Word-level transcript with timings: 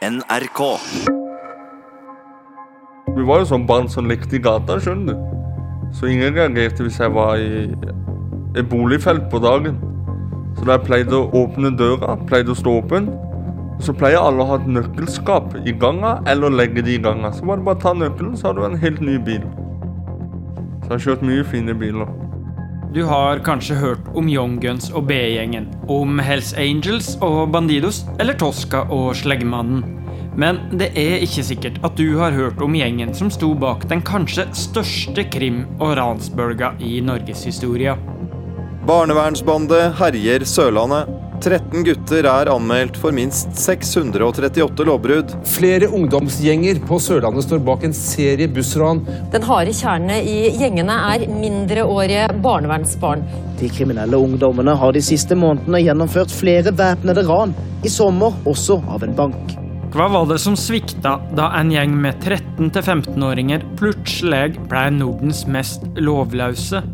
NRK. 0.00 0.60
Vi 3.16 3.24
var 3.28 3.42
jo 3.42 3.48
sånn 3.50 3.66
barn 3.68 3.88
som 3.92 4.06
lekte 4.08 4.38
i 4.38 4.40
gata, 4.40 4.78
skjønner 4.80 5.12
du. 5.12 5.34
Så 5.92 6.08
ingen 6.08 6.32
reagerte 6.32 6.86
hvis 6.86 6.96
jeg 7.02 7.12
var 7.12 7.36
i 7.36 7.66
et 8.56 8.70
boligfelt 8.70 9.26
på 9.28 9.42
dagen. 9.44 9.76
Så 10.56 10.64
da 10.64 10.78
jeg 10.78 10.86
pleide 10.86 11.18
å 11.18 11.28
åpne 11.42 11.74
døra, 11.76 12.14
pleide 12.30 12.54
å 12.54 12.56
stå 12.56 12.78
åpen, 12.80 13.10
så 13.84 13.92
pleier 13.92 14.24
alle 14.24 14.40
å 14.40 14.48
ha 14.54 14.58
et 14.62 14.72
nøkkelskap 14.72 15.52
i 15.68 15.76
ganga, 15.84 16.16
eller 16.32 16.56
legge 16.56 16.80
det 16.86 16.96
i 16.96 17.04
ganga. 17.04 17.34
Så 17.36 17.44
var 17.44 17.60
det 17.60 17.68
bare 17.68 17.82
å 17.82 17.84
ta 17.84 17.92
nøkkelen, 17.92 18.38
så 18.40 18.48
har 18.48 18.56
du 18.56 18.64
en 18.64 18.80
helt 18.80 19.04
ny 19.04 19.18
bil. 19.28 19.44
Så 20.80 20.86
jeg 20.86 20.94
har 20.94 21.06
kjørt 21.10 21.28
mye 21.28 21.44
fine 21.52 21.76
biler. 21.76 22.08
Du 22.90 23.04
har 23.06 23.38
kanskje 23.38 23.76
hørt 23.78 24.06
om 24.18 24.26
Young 24.26 24.56
Guns 24.58 24.88
og 24.90 25.04
B-gjengen, 25.06 25.68
om 25.86 26.18
Hells 26.18 26.50
Angels 26.58 27.12
og 27.22 27.52
Bandidos, 27.54 28.00
eller 28.18 28.34
Tosca 28.34 28.80
og 28.90 29.12
Sleggemannen. 29.14 29.84
Men 30.34 30.58
det 30.74 30.88
er 30.98 31.22
ikke 31.22 31.44
sikkert 31.46 31.78
at 31.86 31.94
du 31.94 32.18
har 32.18 32.34
hørt 32.34 32.58
om 32.58 32.74
gjengen 32.74 33.14
som 33.14 33.30
sto 33.30 33.52
bak 33.54 33.86
den 33.92 34.02
kanskje 34.02 34.48
største 34.58 35.22
krim- 35.30 35.68
og 35.78 35.94
ransbølga 36.00 36.72
i 36.82 36.98
norgeshistoria. 37.06 37.94
Barnevernsbande 38.90 39.92
herjer 40.00 40.42
Sørlandet. 40.42 41.29
13 41.40 41.84
gutter 41.86 42.26
er 42.28 42.50
anmeldt 42.52 42.98
for 43.00 43.14
minst 43.16 43.54
638 43.56 44.84
lovbrudd. 44.84 45.32
Flere 45.48 45.88
ungdomsgjenger 45.96 46.82
på 46.88 46.98
Sørlandet 47.00 47.46
står 47.46 47.62
bak 47.64 47.86
en 47.86 47.96
serie 47.96 48.48
bussran. 48.52 49.00
Den 49.32 49.46
harde 49.48 49.72
kjerne 49.76 50.18
i 50.20 50.50
gjengene 50.60 50.98
er 51.14 51.24
mindreårige 51.32 52.26
barnevernsbarn. 52.44 53.24
De 53.60 53.70
kriminelle 53.72 54.20
ungdommene 54.20 54.76
har 54.76 54.92
de 54.92 55.04
siste 55.04 55.38
månedene 55.38 55.80
gjennomført 55.80 56.34
flere 56.34 56.74
væpnede 56.76 57.24
ran. 57.28 57.56
I 57.84 57.92
sommer 57.92 58.36
også 58.44 58.82
av 58.92 59.06
en 59.06 59.16
bank. 59.16 59.56
Hva 59.90 60.06
var 60.12 60.28
det 60.30 60.36
som 60.38 60.54
svikta 60.54 61.16
da 61.34 61.48
en 61.58 61.72
gjeng 61.72 61.96
med 61.98 62.20
13-15-åringer 62.22 63.64
plutselig 63.80 64.60
ble 64.68 64.84
Nordens 65.00 65.46
mest 65.50 65.88
lovløse? 65.98 66.84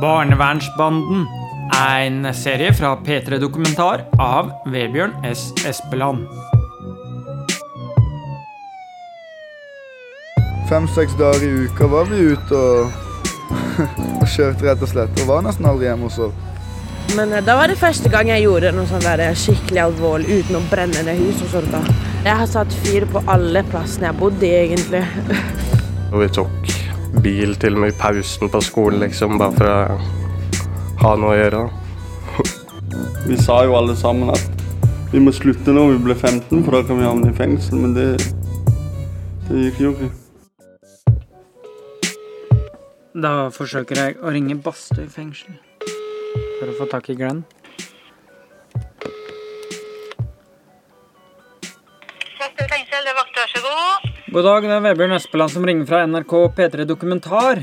Barnevernsbanden. 0.00 1.26
En 1.88 2.34
serie 2.34 2.72
fra 2.72 2.96
P3 2.96 3.38
Dokumentar 3.38 4.04
av 4.18 4.50
Vebjørn 4.66 5.14
S. 5.24 5.52
Espeland. 5.66 6.26
Fem-seks 10.68 11.16
dager 11.18 11.44
i 11.44 11.64
uka 11.64 11.86
var 11.86 12.08
vi 12.10 12.20
ute 12.34 12.58
og, 12.58 12.92
og 14.20 14.28
kjørte, 14.28 14.66
rett 14.68 14.84
og 14.84 14.92
slett. 14.92 15.22
Og 15.22 15.30
var 15.30 15.44
nesten 15.46 15.68
aldri 15.70 15.88
hjemme 15.88 16.10
hos 16.10 16.20
oss. 16.28 16.36
Men 17.16 17.32
eh, 17.32 17.44
da 17.44 17.56
var 17.56 17.72
det 17.72 17.80
første 17.80 18.12
gang 18.12 18.28
jeg 18.32 18.44
gjorde 18.46 18.72
noe 18.76 18.88
sånn 18.90 19.04
der 19.04 19.24
skikkelig 19.38 19.86
alvorlig 19.86 20.40
uten 20.40 20.60
å 20.60 20.64
brenne 20.70 21.04
det 21.06 21.16
huset. 21.20 21.46
og 21.48 21.52
sånt 21.58 21.72
da. 21.72 21.82
Jeg 22.24 22.40
har 22.42 22.48
satt 22.48 22.80
fyr 22.84 23.08
på 23.08 23.24
alle 23.28 23.64
plassene 23.72 24.10
jeg 24.10 24.20
bodde 24.20 24.48
i, 24.48 24.56
egentlig. 24.66 25.04
Og 26.14 26.20
vi 26.22 26.28
tok 26.30 26.73
bil 27.22 27.54
til 27.60 27.76
og 27.76 27.84
med 27.84 27.92
i 27.92 27.98
pausen 27.98 28.50
på 28.50 28.60
skolen, 28.64 29.00
liksom, 29.04 29.38
bare 29.38 29.54
for 29.58 29.70
å 29.70 29.78
ha 31.04 31.14
noe 31.20 31.34
å 31.34 31.38
gjøre. 31.38 31.62
Vi 33.28 33.38
sa 33.40 33.62
jo 33.66 33.76
alle 33.78 33.96
sammen 33.96 34.32
at 34.34 34.64
vi 35.12 35.20
må 35.22 35.32
slutte 35.34 35.72
når 35.74 35.94
vi 35.94 36.02
blir 36.08 36.18
15, 36.18 36.64
for 36.64 36.74
da 36.74 36.82
kan 36.86 36.98
vi 36.98 37.06
havne 37.06 37.30
i 37.30 37.36
fengsel. 37.36 37.78
Men 37.84 37.94
det, 37.94 38.08
det 39.48 39.66
gikk 39.68 39.80
jo 39.84 39.94
ikke. 39.94 40.10
Da 43.14 43.34
forsøker 43.54 44.00
jeg 44.00 44.16
å 44.18 44.32
ringe 44.34 44.56
Bastøy 44.58 45.06
fengsel 45.06 45.54
for 46.58 46.72
å 46.72 46.78
få 46.80 46.88
tak 46.90 47.12
i 47.12 47.18
Glenn. 47.18 47.44
God. 54.34 54.44
Dag, 54.44 54.64
det 54.66 54.74
er 54.74 54.82
Vebjørn 54.82 55.14
Espeland 55.14 55.52
som 55.52 55.64
ringer 55.66 55.86
fra 55.86 56.00
NRK 56.10 56.32
P3 56.56 56.84
Dokumentar. 56.88 57.60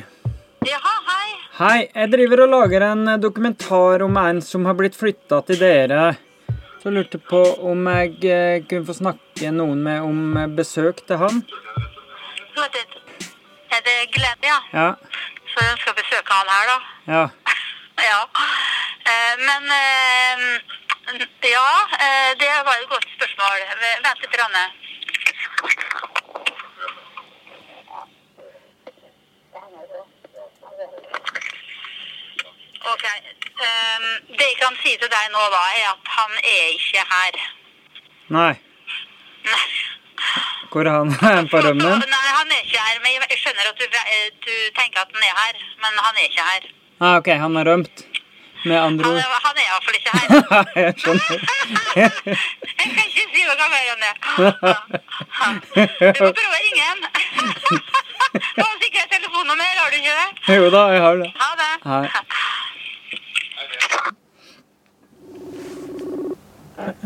Jaha, 0.63 0.93
hei. 1.07 1.31
Hei, 1.57 1.79
jeg 1.91 2.11
driver 2.13 2.45
og 2.45 2.53
lager 2.53 2.85
en 2.87 3.09
dokumentar 3.19 4.05
om 4.05 4.19
en 4.21 4.39
som 4.45 4.63
har 4.69 4.77
blitt 4.79 4.95
flytta 4.95 5.41
til 5.49 5.59
dere. 5.59 6.13
Så 6.79 6.87
jeg 6.87 6.95
lurte 6.95 7.19
på 7.19 7.41
om 7.67 7.89
jeg 7.91 8.15
eh, 8.23 8.63
kunne 8.69 8.87
få 8.87 8.95
snakke 9.01 9.51
noen 9.51 9.83
med 9.83 10.07
om 10.07 10.55
besøk 10.55 11.03
til 11.09 11.19
han. 11.21 11.41
Litt. 12.55 12.95
Er 13.71 13.83
det 13.83 13.97
Glede, 14.15 14.47
ja? 14.47 14.59
Ja. 14.71 14.87
Så 15.51 15.67
jeg 15.67 15.77
skal 15.83 15.97
besøke 15.99 16.39
han 16.39 16.55
her, 16.55 16.71
da. 16.71 16.79
Ja. 17.17 17.25
Ja. 18.01 18.21
Eh, 19.11 19.35
Men 19.43 19.67
eh, 19.75 20.47
Ja, 21.51 21.67
det 22.39 22.53
var 22.63 22.79
et 22.79 22.89
godt 22.89 23.11
spørsmål. 23.17 23.59
Vent 24.07 24.23
litt. 24.23 24.39
Ranne. 24.39 24.69
Ok. 33.01 33.07
Um, 33.61 34.03
det 34.37 34.45
jeg 34.45 34.57
kan 34.61 34.75
si 34.81 34.91
til 35.01 35.09
deg 35.09 35.25
nå, 35.33 35.41
da, 35.53 35.61
er 35.79 35.85
at 35.91 36.11
han 36.17 36.31
er 36.37 36.67
ikke 36.75 37.01
her. 37.13 37.33
Nei. 38.35 38.51
Nei. 39.49 39.63
Hvor 40.71 40.85
er 40.85 40.93
han? 40.99 41.09
På 41.51 41.57
rømmen? 41.65 42.03
Nei, 42.13 42.27
han 42.37 42.53
er 42.53 42.61
ikke 42.61 42.77
her. 42.85 42.99
Men 43.01 43.09
jeg 43.17 43.39
skjønner 43.41 43.65
at 43.71 43.81
du, 43.81 43.85
eh, 44.01 44.29
du 44.45 44.53
tenker 44.77 45.01
at 45.01 45.09
han 45.17 45.25
er 45.25 45.33
her, 45.41 45.55
men 45.81 45.91
han 46.05 46.13
er 46.21 46.25
ikke 46.29 46.45
her. 46.51 46.69
Ah, 47.01 47.15
ok, 47.17 47.27
han 47.41 47.57
har 47.57 47.65
rømt. 47.71 48.05
Med 48.69 48.77
andre 48.77 49.05
Han 49.09 49.15
ord. 49.17 49.21
er, 49.25 49.25
han 49.41 49.55
er 49.57 49.65
iallfall 49.65 49.97
ikke 49.97 50.11
her. 50.17 50.27
jeg 50.77 50.93
skjønner. 51.01 51.39
Jeg 52.81 52.89
kan 52.93 53.05
ikke 53.07 53.25
si 53.33 53.41
noe 53.45 53.67
mer 53.73 53.85
om 53.93 53.99
det. 54.05 54.13
Du 56.13 56.21
må 56.21 56.31
prøve 56.37 56.53
å 56.53 56.61
ringe 56.61 56.83
ham. 56.85 56.99
Du 58.31 58.61
har 58.61 58.77
sikkert 58.83 59.09
telefonnummer, 59.15 59.73
har 59.81 59.89
du 59.89 59.97
ikke 59.97 60.13
det? 60.21 60.29
Jo 60.55 60.69
da, 60.73 60.83
jeg 60.93 61.01
har 61.03 61.15
det. 61.23 61.29
Ha 61.41 61.49
det. 61.61 61.71
Hei. 61.89 62.05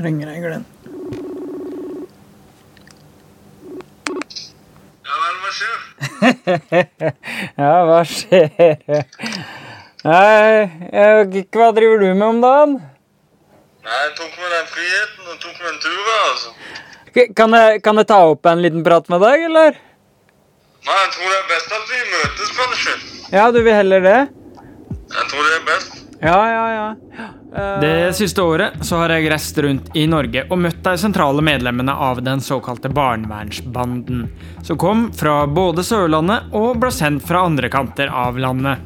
Ringer 0.06 0.32
jeg 0.34 0.42
Glenn. 0.44 0.66
ja, 7.62 7.72
hva 7.88 8.02
skjer? 8.08 8.76
Nei, 10.06 10.70
jeg 10.92 11.16
vet 11.18 11.38
ikke 11.42 11.62
hva 11.62 11.72
driver 11.76 12.02
du 12.02 12.08
med 12.12 12.28
om 12.28 12.42
dagen? 12.44 12.76
Nei, 13.86 13.98
jeg 14.02 14.14
tok 14.20 14.38
med 14.42 14.54
den 14.54 14.70
friheten 14.72 15.32
og 15.32 15.40
tok 15.44 15.60
med 15.62 15.70
en 15.72 15.80
tur, 15.84 16.12
altså. 16.16 16.54
Kan 17.38 17.56
jeg, 17.56 17.82
kan 17.86 18.02
jeg 18.02 18.10
ta 18.12 18.20
opp 18.32 18.50
en 18.52 18.64
liten 18.66 18.86
prat 18.86 19.10
med 19.14 19.24
deg, 19.24 19.46
eller? 19.50 19.78
Nei, 20.86 20.98
jeg 21.02 21.12
tror 21.16 21.32
det 21.32 21.38
er 21.38 21.52
best 21.52 21.78
at 21.80 21.92
vi 21.92 22.02
møtes, 22.14 22.56
kanskje. 22.60 22.98
Ja, 23.34 23.46
du 23.54 23.62
vil 23.62 23.78
heller 23.78 24.06
det? 24.06 24.18
Jeg 25.16 25.30
tror 25.32 25.48
det 25.48 25.54
er 25.60 25.64
best. 25.70 26.05
Ja, 26.26 26.52
ja, 26.52 26.74
ja. 26.74 26.96
Det 27.82 28.14
siste 28.18 28.42
året 28.42 28.80
så 28.82 28.98
har 28.98 29.12
jeg 29.14 29.30
reist 29.30 29.58
rundt 29.62 29.92
i 29.94 30.08
Norge 30.10 30.42
og 30.50 30.58
møtt 30.58 30.80
de 30.84 30.96
sentrale 30.98 31.44
medlemmene 31.46 31.94
av 31.94 32.18
den 32.26 32.42
såkalte 32.42 32.90
barnevernsbanden, 32.90 34.24
som 34.66 34.80
kom 34.82 35.04
fra 35.14 35.44
både 35.46 35.86
Sørlandet 35.86 36.50
og 36.58 36.80
ble 36.82 36.90
sendt 36.92 37.28
fra 37.28 37.44
andre 37.46 37.70
kanter 37.70 38.10
av 38.10 38.40
landet. 38.42 38.82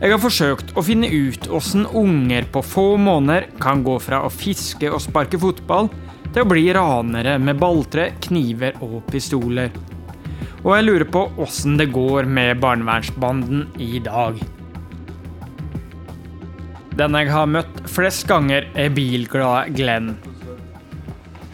Jeg 0.00 0.10
har 0.10 0.18
forsøkt 0.18 0.74
å 0.74 0.82
finne 0.82 1.06
ut 1.06 1.46
åssen 1.54 1.86
unger 1.86 2.50
på 2.50 2.64
få 2.66 2.88
måneder 2.98 3.46
kan 3.62 3.86
gå 3.86 3.94
fra 4.02 4.24
å 4.26 4.32
fiske 4.34 4.90
og 4.90 4.98
sparke 5.04 5.38
fotball 5.38 5.92
til 6.32 6.42
å 6.42 6.48
bli 6.50 6.66
ranere 6.74 7.36
med 7.38 7.62
balltre, 7.62 8.10
kniver 8.26 8.82
og 8.82 8.98
pistoler. 9.14 9.70
Og 10.64 10.74
jeg 10.74 10.88
lurer 10.90 11.06
på 11.06 11.24
åssen 11.46 11.78
det 11.78 11.92
går 11.94 12.26
med 12.26 12.58
barnevernsbanden 12.58 13.68
i 13.78 14.02
dag. 14.02 14.42
Den 16.94 17.16
jeg 17.18 17.26
har 17.34 17.48
møtt 17.50 17.80
flest 17.90 18.22
ganger, 18.30 18.68
er 18.78 18.92
bilglade 18.94 19.72
Glenn. 19.74 20.12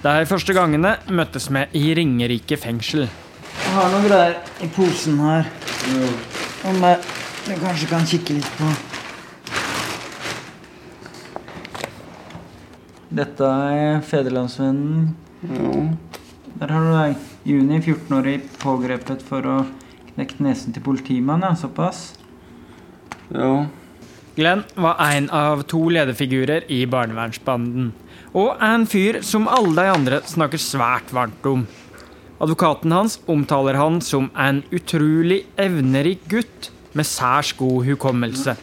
De 0.03 0.13
første 0.29 0.53
gangene 0.53 0.99
møttes 1.09 1.49
vi 1.49 1.63
i 1.81 1.95
Ringerike 1.97 2.59
fengsel. 2.61 3.07
Jeg 3.09 3.73
har 3.73 3.89
noen 3.89 4.05
greier 4.05 4.37
i 4.61 4.69
posen 4.75 5.17
her. 5.25 5.49
Om 6.69 6.85
jeg, 6.85 7.01
jeg 7.49 7.63
kanskje 7.65 7.89
kan 7.89 8.05
kikke 8.13 8.37
litt 8.37 8.53
på. 8.61 8.69
Dette 13.23 13.51
er 13.73 14.05
Federlandsvennen. 14.13 15.11
Der 16.61 16.69
har 16.77 16.85
du 16.85 16.93
deg. 16.93 17.29
Juni, 17.49 17.81
14-årig, 17.81 18.43
pågrepet 18.61 19.25
for 19.25 19.49
å 19.49 19.59
knekke 20.13 20.45
nesen 20.45 20.77
til 20.77 20.85
politimannen. 20.85 21.49
Ja, 21.49 21.57
såpass. 21.57 22.11
Ja. 23.33 23.71
Glenn 24.41 24.63
var 24.75 24.97
en 25.05 25.27
av 25.37 25.67
to 25.69 25.83
lederfigurer 25.93 26.65
i 26.73 26.87
barnevernsbanden. 26.89 27.91
Og 28.33 28.63
en 28.65 28.87
fyr 28.89 29.19
som 29.27 29.51
alle 29.53 29.75
de 29.77 29.93
andre 29.93 30.21
snakker 30.25 30.63
svært 30.63 31.13
varmt 31.13 31.45
om. 31.51 31.67
Advokaten 32.41 32.95
hans 32.95 33.19
omtaler 33.29 33.77
han 33.77 33.99
som 34.01 34.31
en 34.33 34.63
utrolig 34.73 35.43
evnerik 35.61 36.25
gutt 36.33 36.71
med 36.97 37.05
særs 37.05 37.53
god 37.59 37.85
hukommelse. 37.91 38.57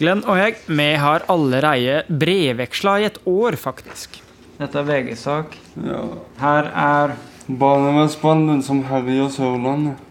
Glenn 0.00 0.24
og 0.26 0.40
jeg, 0.40 0.58
vi 0.66 0.88
har 0.98 1.28
allereie 1.30 2.02
brevveksla 2.10 2.98
i 2.98 3.06
et 3.12 3.22
år, 3.22 3.54
faktisk. 3.54 4.18
Dette 4.58 4.82
er 4.82 4.88
VG-sak. 4.90 5.54
Ja. 5.78 6.02
Her 6.42 6.74
er 6.74 7.14
Barnevernsbanden 7.46 8.64
som 8.66 8.82
herjer 8.90 9.30
Sørlandet. 9.30 10.08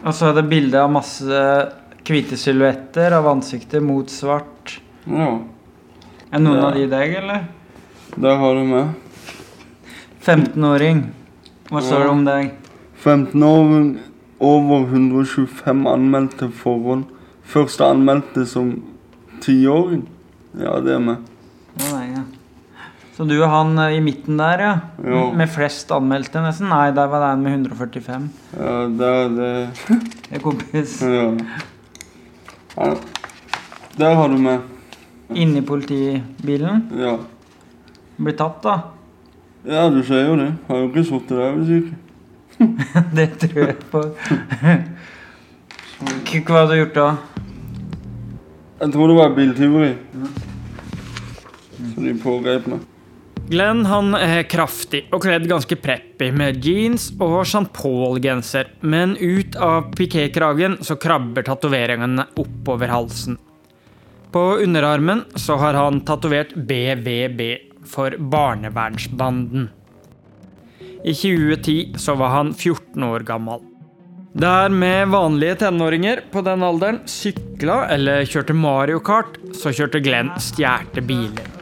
Og 0.00 0.12
så 0.16 0.30
er 0.30 0.38
det 0.40 0.48
bilde 0.48 0.80
av 0.80 0.92
masse 0.92 1.44
hvite 2.04 2.36
silhuetter 2.36 3.14
av 3.16 3.28
ansiktet 3.30 3.82
mot 3.82 4.10
svart. 4.12 4.78
Ja. 5.08 5.30
Er 6.30 6.42
noen 6.42 6.58
det, 6.58 6.64
av 6.66 6.76
de 6.76 6.86
deg, 6.90 7.14
eller? 7.22 7.44
Det 8.14 8.34
har 8.40 8.58
du 8.58 8.64
med. 8.68 8.92
15-åring. 10.24 11.04
Hva 11.70 11.82
står 11.84 12.04
det 12.04 12.12
om 12.12 12.24
deg? 12.26 12.52
15 13.04 13.46
år, 13.48 13.74
over 14.44 14.86
125 14.88 15.84
anmeldte 15.88 16.48
forhold. 16.60 17.04
Første 17.48 17.88
anmeldte 17.92 18.46
som 18.48 18.76
tiåring. 19.44 20.06
Ja, 20.60 20.78
det 20.84 20.96
er 20.96 21.04
meg. 21.04 21.28
Ja. 21.80 22.24
Så 23.14 23.26
du 23.30 23.36
er 23.36 23.50
han 23.50 23.76
eh, 23.78 23.96
i 23.98 24.00
midten 24.02 24.40
der, 24.40 24.62
ja? 24.62 24.72
Ja. 25.04 25.20
Med 25.38 25.50
flest 25.54 25.92
anmeldte, 25.94 26.40
nesten? 26.42 26.66
Nei, 26.72 26.88
der 26.96 27.10
var 27.12 27.22
det 27.22 27.28
en 27.36 27.44
med 27.44 27.54
145. 27.60 28.26
Ja, 28.56 28.72
det 28.90 29.10
er 29.20 29.30
det 29.36 29.52
Det 29.84 30.38
er 30.38 30.42
kompis. 30.42 30.96
Ja. 31.02 31.28
Ja. 32.76 32.94
Der 33.96 34.14
har 34.14 34.28
du 34.28 34.38
meg. 34.38 34.60
Inni 35.34 35.62
politibilen. 35.62 36.88
Ja. 36.98 37.18
Blir 38.16 38.36
tatt, 38.38 38.62
da. 38.62 38.78
Ja, 39.66 39.88
du 39.90 40.02
ser 40.04 40.26
jo 40.28 40.36
det. 40.36 40.52
Har 40.68 40.76
jo 40.82 40.88
ikke 40.90 41.04
sittet 41.04 41.36
der 41.38 41.52
hvis 41.58 41.70
ikke. 41.78 41.94
det 43.16 43.28
tror 43.42 43.66
jeg 43.66 43.76
på. 43.90 44.02
Hva 46.44 46.58
har 46.58 46.66
du 46.68 46.74
gjort 46.76 46.98
da? 46.98 47.06
Jeg 48.80 48.92
tror 48.92 49.08
det 49.08 49.16
var 49.16 49.36
biltyveri. 49.38 49.92
Så 51.94 52.00
de 52.02 52.14
pågrep 52.22 52.66
meg. 52.68 52.82
Glenn 53.44 53.82
han 53.84 54.14
er 54.16 54.46
kraftig 54.48 55.02
og 55.12 55.20
kledd 55.26 55.44
ganske 55.50 55.76
preppy 55.76 56.30
med 56.32 56.64
jeans 56.64 57.10
og 57.20 57.42
Jean 57.44 57.66
Paul-genser, 57.68 58.70
men 58.80 59.18
ut 59.20 59.58
av 59.60 59.90
pikékragen 59.98 60.78
så 60.86 60.96
krabber 60.96 61.44
tatoveringene 61.44 62.24
oppover 62.40 62.88
halsen. 62.88 63.36
På 64.32 64.56
underarmen 64.64 65.26
så 65.36 65.58
har 65.60 65.76
han 65.76 66.00
tatovert 66.08 66.54
BVB 66.56 67.42
for 67.86 68.16
Barnevernsbanden. 68.18 69.68
I 71.04 71.12
2010 71.12 72.00
så 72.00 72.16
var 72.16 72.32
han 72.32 72.54
14 72.54 73.04
år 73.10 73.26
gammel. 73.28 73.60
Der 74.34 74.72
med 74.72 75.12
vanlige 75.12 75.60
tenåringer 75.66 76.24
på 76.32 76.40
den 76.42 76.64
alderen 76.66 77.02
sykla 77.06 77.84
eller 77.94 78.24
kjørte 78.24 78.56
Mario 78.56 79.04
Kart, 79.04 79.36
så 79.54 79.70
kjørte 79.70 80.00
Glenn 80.02 80.32
stjerte 80.42 81.04
biler. 81.04 81.53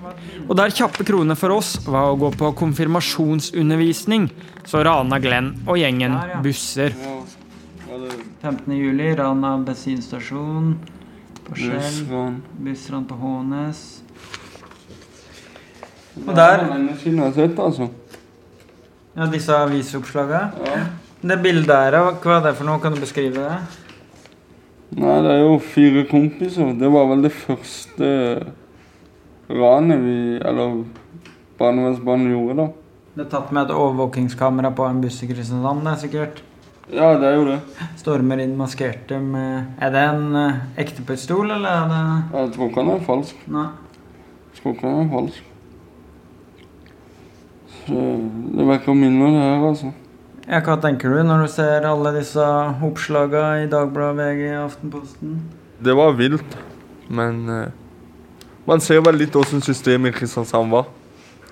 Og 0.48 0.56
der 0.58 0.72
kjappe 0.74 1.04
kroner 1.06 1.38
for 1.38 1.54
oss 1.54 1.76
var 1.86 2.10
å 2.10 2.18
gå 2.20 2.32
på 2.36 2.50
konfirmasjonsundervisning, 2.58 4.28
så 4.68 4.82
rana 4.84 5.18
Glenn 5.22 5.54
og 5.66 5.78
gjengen 5.80 6.16
busser. 6.44 6.96
15. 8.42 8.72
juli, 8.74 9.12
ran 9.14 9.44
av 9.46 9.62
bensinstasjon 9.66 10.72
på 11.46 11.58
Skjell. 11.58 12.00
Bussran. 12.58 13.04
På 13.06 13.18
Hånes. 13.20 14.02
Og 16.26 16.32
der 16.36 16.64
er 16.66 17.60
altså. 17.62 17.88
Ja, 19.14 19.28
disse 19.30 19.54
avisoppslagene. 19.56 20.82
Det 21.22 21.38
bildet 21.38 21.68
der, 21.70 21.94
hva 22.18 22.38
er 22.40 22.44
det 22.48 22.56
for 22.58 22.66
noe? 22.66 22.80
Kan 22.82 22.96
du 22.96 23.00
beskrive 23.00 23.44
det? 23.44 23.60
Nei, 24.98 25.18
det 25.24 25.36
er 25.36 25.44
jo 25.44 25.54
fire 25.62 26.02
kompiser. 26.10 26.74
Det 26.80 26.90
var 26.92 27.06
vel 27.12 27.22
det 27.24 27.32
første 27.36 28.08
ranet 29.48 30.00
vi 30.00 30.16
Eller 30.38 30.84
barnevernsbarnet 31.58 32.32
gjorde, 32.32 32.56
da. 32.56 32.68
Det 33.12 33.26
er 33.26 33.30
tatt 33.34 33.52
med 33.52 33.68
et 33.68 33.76
overvåkingskamera 33.76 34.70
på 34.72 34.86
en 34.88 35.02
buss 35.02 35.18
i 35.22 35.28
Kristiansand, 35.28 35.84
det 35.84 35.92
er 35.92 36.00
sikkert. 36.00 36.42
Ja, 36.92 37.12
det 37.20 37.28
er 37.28 37.36
jo 37.36 37.44
det. 37.46 37.58
Stormer 38.00 38.40
inn 38.42 38.56
maskerte 38.58 39.20
med 39.22 39.78
Er 39.80 39.92
det 39.94 40.02
en 40.02 40.36
eh, 40.36 40.60
ekte 40.82 41.04
pistol, 41.06 41.50
eller 41.50 41.68
er 41.70 41.90
det 41.92 42.02
Jeg 42.40 42.52
tror 42.56 42.70
ikke 42.70 42.82
han 42.82 42.92
er 42.94 43.04
falsk. 43.06 43.42
Nei. 43.52 43.66
Jeg 44.52 44.60
tror 44.60 44.74
ikke 44.74 44.88
han 44.88 45.04
er 45.04 45.12
falsk. 45.12 45.50
Så 47.82 48.06
det 48.56 48.66
vekker 48.68 48.96
minner, 48.98 49.36
det 49.36 49.44
her, 49.44 49.66
altså. 49.68 49.92
Ja, 50.42 50.58
hva 50.66 50.74
tenker 50.82 51.14
du 51.14 51.22
når 51.22 51.44
du 51.44 51.52
ser 51.52 51.86
alle 51.86 52.12
disse 52.16 52.48
oppslagene 52.82 53.62
i 53.64 53.70
Dagbladet, 53.70 54.18
VG, 54.18 54.42
Aftenposten? 54.58 55.38
Det 55.82 55.94
var 55.98 56.16
vilt, 56.18 56.58
men 57.10 57.40
eh, 57.50 57.81
man 58.66 58.82
ser 58.82 59.02
vel 59.02 59.18
litt 59.18 59.36
åssen 59.38 59.62
systemet 59.64 60.12
i 60.12 60.18
Kristiansand 60.20 60.70
var. 60.72 60.90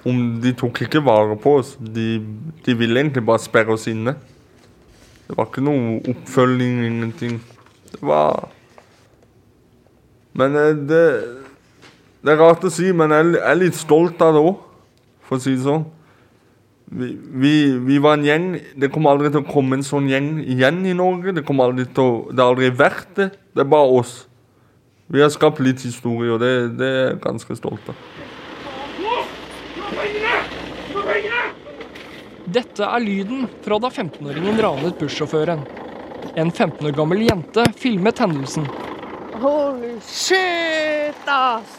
Om 0.06 0.40
de 0.40 0.52
tok 0.56 0.84
ikke 0.86 1.02
vare 1.04 1.36
på 1.40 1.58
oss. 1.60 1.74
De, 1.80 2.20
de 2.64 2.76
ville 2.78 3.00
egentlig 3.02 3.24
bare 3.26 3.42
sperre 3.42 3.74
oss 3.74 3.88
inne. 3.90 4.14
Det 5.26 5.36
var 5.38 5.50
ikke 5.50 5.62
noe 5.62 6.00
oppfølging, 6.10 6.80
ingenting. 6.86 7.36
Det 7.90 8.00
var 8.02 8.48
Men 10.32 10.56
eh, 10.56 10.74
det 10.74 11.04
Det 12.22 12.32
er 12.32 12.38
rart 12.38 12.64
å 12.64 12.70
si, 12.70 12.90
men 12.92 13.10
jeg 13.14 13.38
er 13.40 13.56
litt 13.56 13.76
stolt 13.78 14.20
av 14.20 14.34
det 14.36 14.42
òg, 14.44 14.58
for 15.24 15.38
å 15.38 15.42
si 15.42 15.54
det 15.54 15.64
sånn. 15.64 15.86
Vi, 16.90 17.08
vi, 17.16 17.52
vi 17.86 17.96
var 18.02 18.18
en 18.18 18.26
gjeng. 18.26 18.48
Det 18.76 18.90
kommer 18.92 19.14
aldri 19.14 19.30
til 19.30 19.40
å 19.40 19.48
komme 19.48 19.78
en 19.78 19.86
sånn 19.86 20.10
gjeng 20.10 20.34
igjen 20.42 20.82
i 20.90 20.92
Norge. 20.96 21.32
Det 21.32 21.46
kommer 21.48 21.70
aldri 21.70 21.86
til 21.88 22.02
å, 22.04 22.18
det 22.28 22.42
har 22.42 22.52
aldri 22.52 22.68
vært 22.76 23.14
det. 23.16 23.28
Det 23.54 23.64
er 23.64 23.70
bare 23.72 23.94
oss. 24.02 24.14
Vi 25.10 25.22
har 25.22 25.30
skapt 25.34 25.58
litt 25.58 25.82
historie, 25.82 26.30
og 26.30 26.38
det, 26.38 26.78
det 26.78 26.86
er 26.86 27.00
jeg 27.08 27.22
ganske 27.24 27.56
stolt 27.58 27.88
av. 27.90 27.98
Dette 32.50 32.86
er 32.86 33.02
lyden 33.02 33.48
fra 33.64 33.78
da 33.82 33.90
15-åringen 33.90 34.62
ranet 34.62 34.98
bussjåføren. 35.02 35.66
En 36.38 36.50
15 36.50 36.86
år 36.86 36.94
gammel 36.94 37.24
jente 37.26 37.64
filmet 37.78 38.22
hendelsen. 38.22 38.66
Holy 39.42 39.96
shit, 40.06 41.26
ass! 41.26 41.78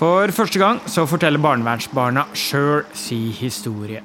For 0.00 0.32
første 0.32 0.60
gang 0.60 0.80
så 0.88 1.04
forteller 1.08 1.42
barnevernsbarna 1.44 2.30
sjøl 2.32 2.86
si 2.96 3.18
historie. 3.36 4.00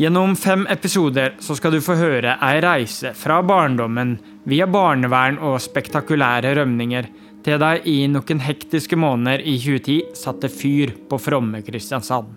Gjennom 0.00 0.32
fem 0.32 0.62
episoder 0.72 1.34
så 1.44 1.52
skal 1.58 1.74
du 1.76 1.82
få 1.84 1.98
høre 2.00 2.38
ei 2.40 2.60
reise 2.64 3.12
fra 3.12 3.42
barndommen 3.44 4.14
via 4.48 4.64
barnevern 4.64 5.36
og 5.44 5.58
spektakulære 5.60 6.54
rømninger 6.56 7.10
til 7.44 7.60
de 7.62 7.72
i 7.88 7.96
noen 8.10 8.42
hektiske 8.44 8.98
måneder 8.98 9.42
i 9.44 9.56
2010 9.60 9.98
satte 10.18 10.50
fyr 10.52 10.92
på 11.08 11.18
fromme 11.20 11.62
Kristiansand. 11.66 12.28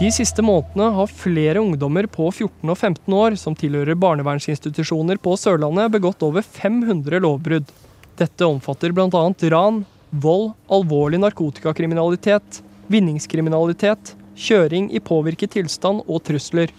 De 0.00 0.08
siste 0.08 0.40
månedene 0.40 0.86
har 0.96 1.10
flere 1.12 1.60
ungdommer 1.60 2.06
på 2.08 2.30
14 2.30 2.70
og 2.72 2.78
15 2.78 3.16
år 3.18 3.34
som 3.36 3.56
tilhører 3.58 3.98
barnevernsinstitusjoner 4.00 5.20
på 5.20 5.34
Sørlandet, 5.36 5.92
begått 5.92 6.24
over 6.24 6.40
500 6.40 7.20
lovbrudd. 7.20 7.68
Dette 8.16 8.48
omfatter 8.48 8.94
bl.a. 8.96 9.22
ran, 9.52 9.82
vold, 10.10 10.54
alvorlig 10.72 11.20
narkotikakriminalitet, 11.20 12.62
vinningskriminalitet, 12.88 14.14
kjøring 14.40 14.88
i 14.96 15.04
påvirket 15.04 15.58
tilstand 15.58 16.00
og 16.06 16.24
trusler. 16.24 16.72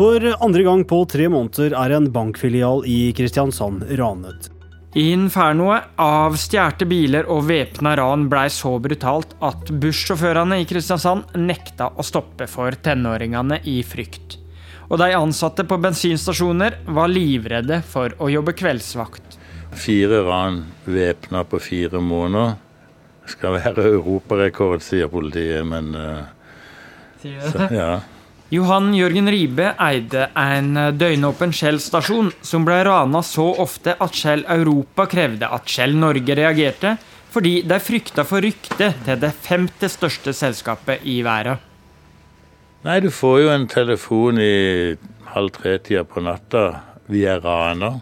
For 0.00 0.34
andre 0.40 0.62
gang 0.62 0.84
på 0.88 1.02
tre 1.04 1.26
måneder 1.28 1.74
er 1.76 1.92
en 1.92 2.06
bankfilial 2.08 2.86
i 2.88 3.10
Kristiansand 3.12 3.82
ranet. 3.98 4.46
Infernoet 4.96 5.90
av 6.00 6.38
stjålne 6.40 6.86
biler 6.88 7.26
og 7.28 7.42
væpna 7.50 7.92
ran 8.00 8.22
blei 8.32 8.46
så 8.48 8.70
brutalt 8.80 9.34
at 9.44 9.68
bussjåførene 9.82 10.56
i 10.62 10.64
Kristiansand 10.70 11.34
nekta 11.36 11.90
å 11.92 12.06
stoppe 12.08 12.48
for 12.48 12.72
tenåringene 12.80 13.58
i 13.68 13.82
frykt. 13.84 14.38
Og 14.88 15.02
de 15.02 15.10
ansatte 15.18 15.66
på 15.68 15.76
bensinstasjoner 15.84 16.78
var 16.96 17.12
livredde 17.12 17.82
for 17.84 18.16
å 18.16 18.30
jobbe 18.32 18.54
kveldsvakt. 18.56 19.36
Fire 19.76 20.22
ran 20.24 20.62
væpna 20.88 21.44
på 21.44 21.60
fire 21.60 22.00
måneder. 22.00 22.56
Det 23.26 23.34
skal 23.36 23.58
være 23.58 23.84
europarekord, 23.98 24.80
sier 24.80 25.12
politiet, 25.12 25.60
men 25.68 25.92
uh, 25.92 26.24
Sier 27.20 27.52
så, 27.52 27.68
ja. 27.68 27.92
Johan 28.50 28.88
Jørgen 28.98 29.30
Ribe 29.30 29.68
eide 29.78 30.24
en 30.34 30.74
døgnåpen 30.98 31.52
Shell-stasjon 31.54 32.32
som 32.42 32.64
ble 32.66 32.80
rana 32.88 33.20
så 33.22 33.44
ofte 33.62 33.92
at 34.02 34.16
Shell 34.18 34.42
Europa 34.50 35.04
krevde 35.12 35.46
at 35.46 35.70
Shell 35.70 35.94
Norge 35.94 36.34
reagerte, 36.34 36.96
fordi 37.30 37.60
de 37.62 37.78
frykta 37.78 38.24
for 38.26 38.42
ryktet 38.42 39.04
til 39.06 39.20
det 39.22 39.30
femte 39.44 39.86
største 39.92 40.34
selskapet 40.34 41.06
i 41.06 41.20
verden. 41.22 41.62
Nei, 42.82 42.96
du 42.98 43.06
får 43.14 43.36
jo 43.44 43.52
en 43.54 43.68
telefon 43.70 44.42
i 44.42 44.96
halv 45.30 45.54
tre-tida 45.54 46.02
på 46.02 46.26
natta. 46.26 46.64
Vi 47.06 47.22
er 47.30 47.38
rana. 47.44 47.92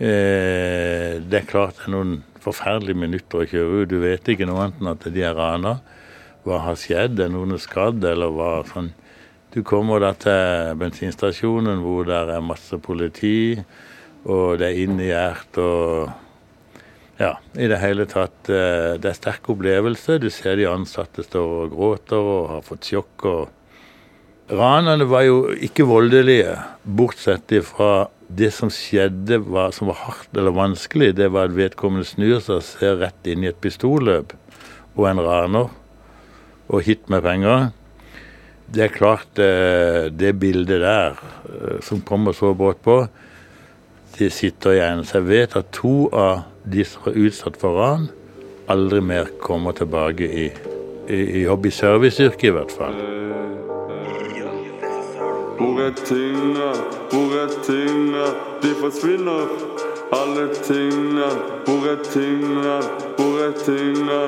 Eh, 0.00 1.20
det 1.20 1.42
er 1.42 1.50
klart 1.50 1.76
det 1.76 1.90
er 1.90 1.96
noen 1.98 2.16
forferdelige 2.40 3.04
minutter 3.04 3.44
å 3.44 3.50
kjøre 3.52 3.82
ut. 3.82 3.92
Du 3.92 4.00
vet 4.00 4.32
ikke 4.32 4.48
noe 4.48 4.64
annet 4.64 4.80
enn 4.80 4.94
at 4.96 5.06
de 5.12 5.28
er 5.28 5.36
rana. 5.36 5.76
Hva 6.48 6.64
har 6.70 6.80
skjedd? 6.80 7.20
Er 7.20 7.28
noen 7.36 7.60
skadd, 7.60 8.00
eller 8.00 8.32
hva? 8.32 8.54
Sånn. 8.72 8.94
Du 9.52 9.60
kommer 9.60 10.00
da 10.00 10.14
til 10.16 10.76
bensinstasjonen 10.80 11.82
hvor 11.84 12.06
det 12.08 12.16
er 12.16 12.44
masse 12.44 12.78
politi, 12.80 13.60
og 14.24 14.58
det 14.60 14.70
er 14.70 14.84
inngjerdet 14.86 15.62
og 15.62 16.18
Ja, 17.20 17.36
i 17.54 17.68
det 17.68 17.76
hele 17.78 18.06
tatt 18.08 18.48
eh, 18.50 18.96
Det 18.98 19.10
er 19.10 19.14
sterk 19.18 19.50
opplevelse. 19.52 20.16
Du 20.18 20.30
ser 20.32 20.56
de 20.58 20.64
ansatte 20.66 21.22
står 21.22 21.52
og 21.66 21.74
gråter 21.74 22.16
og 22.18 22.48
har 22.50 22.64
fått 22.66 22.88
sjokk. 22.88 23.26
og 23.28 24.56
Ranene 24.56 25.06
var 25.06 25.26
jo 25.26 25.36
ikke 25.54 25.86
voldelige, 25.86 26.56
bortsett 26.82 27.52
fra 27.68 28.08
det 28.32 28.50
som 28.56 28.72
skjedde 28.72 29.38
var, 29.44 29.70
som 29.76 29.92
var 29.92 30.00
hardt 30.06 30.36
eller 30.36 30.56
vanskelig. 30.56 31.12
Det 31.20 31.28
var 31.32 31.50
at 31.50 31.56
vedkommende 31.56 32.08
snur 32.08 32.40
seg 32.40 32.58
og 32.58 32.66
ser 32.66 32.98
rett 33.04 33.28
inn 33.28 33.44
i 33.44 33.52
et 33.52 33.60
pistolløp 33.62 34.34
og 34.96 35.06
en 35.08 35.22
raner 35.22 35.70
og 36.72 36.82
hit 36.88 37.08
med 37.12 37.22
penger. 37.22 37.70
Det 38.72 38.80
er 38.80 38.88
klart, 38.88 39.38
eh, 39.38 40.08
det 40.08 40.38
bildet 40.40 40.80
der 40.80 41.18
eh, 41.44 41.80
som 41.84 42.00
kommer 42.00 42.32
så 42.32 42.54
brått 42.56 42.80
på, 42.82 43.02
det 44.16 44.30
sitter 44.32 44.72
igjen. 44.72 45.04
Så 45.04 45.18
jeg 45.18 45.28
vet 45.28 45.56
at 45.60 45.68
to 45.76 46.08
av 46.08 46.46
de 46.64 46.84
som 46.88 47.10
er 47.10 47.18
utsatt 47.26 47.58
for 47.60 47.76
ran, 47.76 48.08
aldri 48.72 49.02
mer 49.04 49.28
kommer 49.44 49.76
tilbake 49.76 50.24
i, 50.24 50.46
i, 51.04 51.20
i 51.42 51.44
hobby-serviceyrket, 51.44 52.48
i 52.48 52.54
hvert 52.56 52.72
fall. 52.72 52.96
Hvor 55.60 55.84
er 55.84 55.92
tingene, 56.08 56.72
hvor 57.12 57.38
er 57.44 57.56
tingene, 57.68 58.28
de 58.64 58.76
forsvinner. 58.80 59.91
Alle 60.12 60.42
tingene, 60.60 61.28
hvor 61.64 61.86
er 61.88 62.00
tingene, 62.04 62.74
hvor 63.16 63.38
er 63.46 63.54
tingene, 63.64 64.18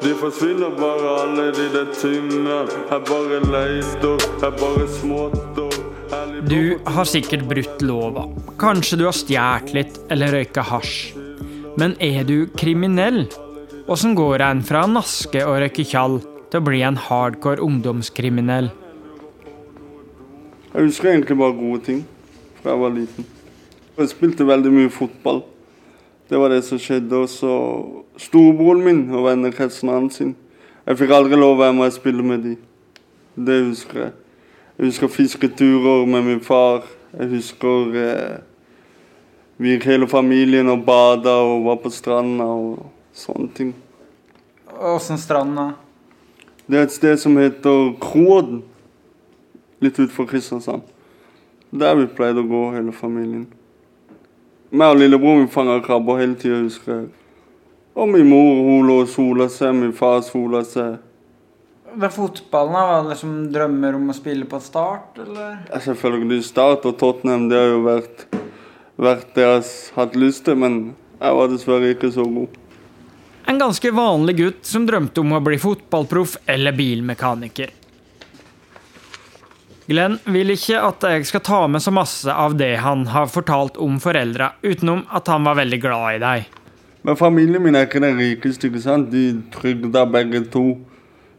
de 0.00 0.12
forsvinner 0.16 0.72
bare 0.78 1.10
alle 1.20 1.50
de 1.52 1.66
der 1.74 1.90
tingene. 1.92 2.62
Jeg 2.88 3.04
bare 3.10 3.40
leiter, 3.52 4.24
jeg 4.40 4.56
bare 4.62 4.86
småtter. 4.94 5.76
Du 6.48 6.78
har 6.86 7.04
sikkert 7.04 7.44
brutt 7.50 7.84
lova. 7.84 8.24
Kanskje 8.60 8.98
du 9.00 9.04
har 9.04 9.16
stjålet 9.16 9.74
litt 9.76 10.00
eller 10.12 10.32
røyka 10.38 10.64
hasj. 10.64 11.12
Men 11.76 11.92
er 12.00 12.24
du 12.24 12.46
kriminell? 12.56 13.26
Åssen 13.84 14.16
går 14.16 14.46
en 14.48 14.64
fra 14.64 14.86
å 14.86 14.92
naske 14.94 15.44
og 15.44 15.60
røyke 15.60 15.84
tjall 15.84 16.22
til 16.48 16.62
å 16.62 16.64
bli 16.70 16.80
en 16.88 16.96
hardcore 16.96 17.60
ungdomskriminell? 17.60 18.72
Jeg 20.72 20.88
husker 20.88 21.12
egentlig 21.12 21.40
bare 21.44 21.60
gode 21.60 21.84
ting 21.92 22.04
fra 22.62 22.72
jeg 22.72 22.86
var 22.86 22.96
liten. 22.96 23.33
Jeg 23.94 24.10
spilte 24.10 24.46
veldig 24.46 24.72
mye 24.74 24.90
fotball. 24.90 25.44
Det 26.30 26.38
var 26.40 26.50
det 26.50 26.64
som 26.66 26.80
skjedde. 26.82 27.14
Og 27.14 27.28
så 27.30 27.52
storebroren 28.18 28.82
min 28.82 29.04
og 29.14 29.28
vennekretsen 29.28 29.88
hans. 29.88 30.16
sin. 30.16 30.34
Jeg 30.86 30.98
fikk 30.98 31.10
aldri 31.10 31.38
lov 31.38 31.54
å 31.54 31.60
være 31.60 31.72
med 31.72 31.86
og 31.86 31.94
spille 31.94 32.22
med 32.22 32.42
de. 32.42 32.56
Det 33.36 33.60
husker 33.68 34.00
jeg. 34.00 34.12
Jeg 34.78 34.86
husker 34.86 35.08
fisketurer 35.08 36.06
med 36.06 36.26
min 36.26 36.40
far. 36.40 36.82
Jeg 37.14 37.28
husker 37.30 37.94
eh, 37.94 38.36
vi 39.56 39.70
gikk 39.76 39.86
hele 39.86 40.08
familien 40.10 40.68
og 40.68 40.82
bada 40.84 41.36
og 41.46 41.64
var 41.68 41.78
på 41.78 41.90
stranda 41.94 42.44
og 42.44 42.82
sånne 43.14 43.50
ting. 43.54 43.74
Åssen 44.74 45.18
strand, 45.22 45.54
da? 45.54 45.70
Det 46.66 46.80
er 46.80 46.88
et 46.88 46.94
sted 46.96 47.20
som 47.22 47.36
heter 47.38 47.92
Kroden. 48.02 48.64
Litt 49.78 50.00
utenfor 50.00 50.26
Kristiansand. 50.26 50.82
Der 51.70 51.94
vi 51.94 52.10
pleide 52.10 52.42
å 52.42 52.48
gå, 52.48 52.64
hele 52.74 52.92
familien. 52.94 53.46
Meg 54.70 54.94
og 54.94 55.00
lillebror 55.02 55.36
min 55.40 55.50
fanger 55.52 55.82
krabber 55.84 56.20
hele 56.22 56.38
tida, 56.40 56.62
husker 56.62 56.92
jeg. 56.94 57.10
Og 57.94 58.08
min 58.10 58.26
mor 58.26 58.62
hun 58.66 58.88
lå 58.88 59.00
og 59.04 59.10
sola 59.10 59.48
seg, 59.52 59.74
min 59.78 59.92
far 59.94 60.22
sola 60.26 60.64
seg. 60.66 60.96
Ved 61.94 62.10
fotballen, 62.10 62.74
var 62.74 63.04
det 63.04 63.12
liksom 63.12 63.34
drømmer 63.54 63.94
om 64.00 64.10
å 64.10 64.16
spille 64.16 64.48
på 64.50 64.58
Start, 64.62 65.20
eller? 65.22 65.60
Ja, 65.68 65.78
selvfølgelig 65.84 66.40
Start 66.48 66.88
og 66.90 66.96
Tottenham, 66.98 67.46
det 67.52 67.60
har 67.60 67.70
jo 67.70 67.84
vært, 67.84 68.26
vært 68.98 69.30
det 69.36 69.46
jeg 69.46 69.54
har 69.60 69.70
hatt 70.00 70.18
lyst 70.18 70.42
til, 70.48 70.58
men 70.58 70.80
jeg 71.20 71.38
var 71.38 71.52
dessverre 71.52 71.94
ikke 71.94 72.10
så 72.16 72.26
god. 72.26 72.58
En 73.46 73.60
ganske 73.60 73.94
vanlig 73.94 74.36
gutt 74.40 74.66
som 74.66 74.88
drømte 74.88 75.20
om 75.22 75.36
å 75.36 75.42
bli 75.44 75.60
fotballproff 75.60 76.38
eller 76.50 76.74
bilmekaniker. 76.74 77.70
Glenn 79.86 80.16
vil 80.32 80.54
ikke 80.54 80.80
at 80.80 81.04
jeg 81.04 81.26
skal 81.28 81.42
ta 81.44 81.60
med 81.68 81.82
så 81.84 81.92
masse 81.92 82.32
av 82.32 82.56
det 82.56 82.78
han 82.80 83.04
har 83.12 83.28
fortalt 83.28 83.76
om 83.76 83.98
foreldra, 84.00 84.54
utenom 84.64 85.04
at 85.12 85.28
han 85.28 85.44
var 85.44 85.58
veldig 85.60 85.80
glad 85.82 86.06
i 86.14 86.22
deg. 86.22 86.46
Men 87.04 87.18
familien 87.20 87.60
min 87.60 87.76
er 87.76 87.84
ikke 87.84 88.00
den 88.00 88.16
rikeste, 88.16 88.70
ikke 88.70 88.80
sant? 88.80 89.10
De 89.12 89.42
trygda 89.52 90.06
begge 90.08 90.40
to. 90.52 90.78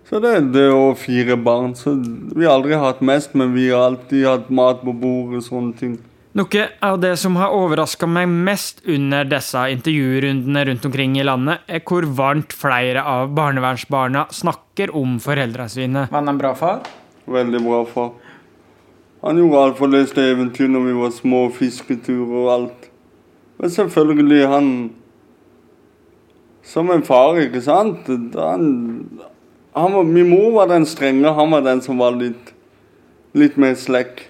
Så 0.05 0.19
det 0.21 0.35
er 0.37 0.43
det 0.53 0.65
og 0.69 0.99
fire 1.01 1.33
barn. 1.41 1.73
Så 1.73 1.95
vi 1.97 2.45
har 2.45 2.59
aldri 2.59 2.77
hatt 2.77 3.01
mest, 3.01 3.33
men 3.33 3.55
vi 3.55 3.71
har 3.71 3.87
alltid 3.87 4.27
hatt 4.29 4.51
mat 4.53 4.83
på 4.85 4.93
bordet 4.93 5.41
og 5.41 5.47
sånne 5.47 5.79
ting. 5.79 5.95
Noe 6.35 6.65
av 6.83 6.99
det 7.01 7.15
som 7.17 7.37
har 7.39 7.55
overraska 7.55 8.05
meg 8.11 8.27
mest 8.29 8.83
under 8.91 9.25
disse 9.25 9.61
intervjurundene 9.71 10.65
rundt 10.69 10.85
omkring 10.85 11.15
i 11.17 11.25
landet, 11.25 11.63
er 11.65 11.81
hvor 11.81 12.05
varmt 12.13 12.53
flere 12.53 13.01
av 13.07 13.33
barnevernsbarna 13.33 14.27
snakker 14.35 14.93
om 14.93 15.17
foreldra 15.23 15.65
sine. 15.71 16.05
Var 16.11 16.19
han 16.19 16.35
en 16.35 16.43
bra 16.43 16.53
far? 16.59 16.85
Veldig 17.25 17.63
bra 17.65 17.81
far. 17.89 18.11
Han 19.23 19.39
gjorde 19.39 19.61
alt 19.61 19.79
for 19.79 19.91
lese 19.91 20.27
eventyr 20.33 20.67
når 20.69 20.85
vi 20.89 20.97
var 20.99 21.13
små, 21.15 21.45
fisketurer 21.55 22.35
og 22.41 22.51
alt. 22.53 22.91
Men 23.61 23.71
selvfølgelig, 23.71 24.47
han 24.51 24.69
Som 26.65 26.89
en 26.89 27.03
far, 27.05 27.37
ikke 27.37 27.61
sant? 27.61 28.07
Han, 28.09 28.63
han 29.77 29.93
var, 29.93 30.03
min 30.03 30.31
mor 30.31 30.49
var 30.55 30.71
den 30.71 30.85
strenge, 30.89 31.29
han 31.29 31.51
var 31.53 31.61
den 31.61 31.81
som 31.85 31.99
var 32.01 32.15
litt, 32.17 32.55
litt 33.37 33.59
mer 33.61 33.75
slekk. 33.77 34.23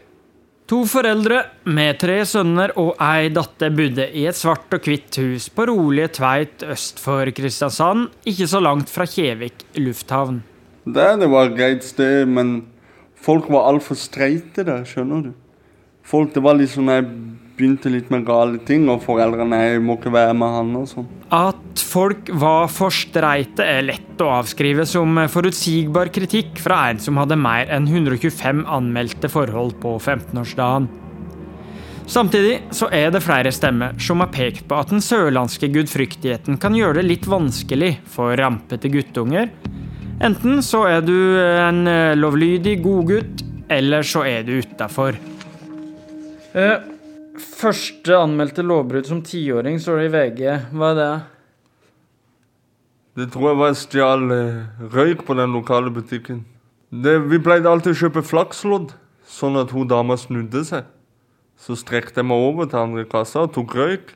To 0.68 0.82
foreldre 0.90 1.44
med 1.70 2.00
tre 2.02 2.18
sønner 2.26 2.72
og 2.82 2.96
ei 3.00 3.30
datter 3.30 3.72
bodde 3.72 4.10
i 4.18 4.24
et 4.26 4.36
svart 4.36 4.74
og 4.74 4.88
hvitt 4.90 5.16
hus 5.22 5.46
på 5.54 5.68
rolige 5.70 6.10
Tveit 6.18 6.66
øst 6.74 7.00
for 7.00 7.30
Kristiansand, 7.38 8.10
ikke 8.26 8.48
så 8.50 8.60
langt 8.66 8.90
fra 8.90 9.06
Kjevik 9.06 9.62
lufthavn. 9.78 10.42
Der 10.86 11.16
det 11.22 11.30
var 11.30 11.52
et 11.52 11.58
greit 11.60 11.86
sted, 11.86 12.26
men 12.26 12.66
folk 13.26 13.50
var 13.52 13.72
altfor 13.72 13.98
streite 14.00 14.66
der, 14.68 14.86
skjønner 14.88 15.30
du. 15.30 15.34
Folk, 16.06 16.34
Det 16.34 16.44
var 16.44 16.54
liksom 16.60 16.90
jeg 16.92 17.08
begynte 17.56 17.90
litt 17.90 18.10
med 18.12 18.26
gale 18.28 18.60
ting, 18.68 18.88
og 18.92 19.04
foreldrene 19.06 19.58
jeg 19.62 19.84
må 19.84 19.96
ikke 19.98 20.12
være 20.14 20.36
med 20.38 20.52
han 20.58 20.74
og 20.76 20.90
sånn. 20.92 21.08
At 21.34 21.82
folk 21.82 22.30
var 22.36 22.68
for 22.72 22.94
streite 22.94 23.64
er 23.64 23.88
lett 23.88 24.22
å 24.22 24.34
avskrive 24.42 24.86
som 24.90 25.18
forutsigbar 25.32 26.12
kritikk 26.14 26.60
fra 26.62 26.90
en 26.92 27.00
som 27.02 27.18
hadde 27.22 27.40
mer 27.40 27.72
enn 27.72 27.88
125 27.88 28.66
anmeldte 28.68 29.32
forhold 29.32 29.78
på 29.82 29.96
15-årsdagen. 29.98 30.90
Samtidig 32.06 32.60
så 32.76 32.86
er 32.94 33.10
det 33.10 33.24
flere 33.26 33.50
stemmer 33.56 33.96
som 34.04 34.22
har 34.22 34.30
pekt 34.34 34.68
på 34.70 34.78
at 34.78 34.92
den 34.94 35.02
sørlandske 35.02 35.72
gudfryktigheten 35.74 36.60
kan 36.62 36.76
gjøre 36.78 37.00
det 37.00 37.08
litt 37.08 37.26
vanskelig 37.26 37.96
for 38.14 38.36
rampete 38.38 38.92
guttunger. 38.94 39.50
Enten 40.24 40.62
så 40.64 40.86
er 40.88 41.02
du 41.04 41.16
en 41.40 41.84
lovlydig 42.16 42.78
godgutt, 42.84 43.44
eller 43.72 44.06
så 44.08 44.24
er 44.30 44.46
du 44.48 44.54
utafor. 44.64 45.18
Eh, 46.56 46.76
første 47.36 48.16
anmeldte 48.16 48.64
lovbrudd 48.64 49.10
som 49.10 49.20
tiåring, 49.26 49.80
står 49.82 49.98
det 50.00 50.06
i 50.06 50.14
VG. 50.14 50.44
Hva 50.72 50.92
er 50.94 51.00
det? 51.00 51.14
Det 53.20 53.30
tror 53.34 53.50
jeg 53.50 53.60
var 53.60 53.72
jeg 53.74 53.80
stjal 53.82 54.24
eh, 54.32 54.86
røyk 54.92 55.26
på 55.28 55.36
den 55.36 55.52
lokale 55.56 55.92
butikken. 55.92 56.46
Det, 56.92 57.18
vi 57.28 57.42
pleide 57.44 57.68
alltid 57.68 57.92
å 57.92 58.00
kjøpe 58.06 58.24
flakslodd, 58.24 58.94
sånn 59.28 59.60
at 59.60 59.74
hun 59.76 59.92
dama 59.92 60.16
snudde 60.20 60.64
seg. 60.68 60.88
Så 61.60 61.76
strekte 61.80 62.22
jeg 62.22 62.30
meg 62.32 62.40
over 62.40 62.72
til 62.72 62.86
andre 62.86 63.04
kassa 63.08 63.44
og 63.44 63.54
tok 63.56 63.76
røyk. 63.76 64.16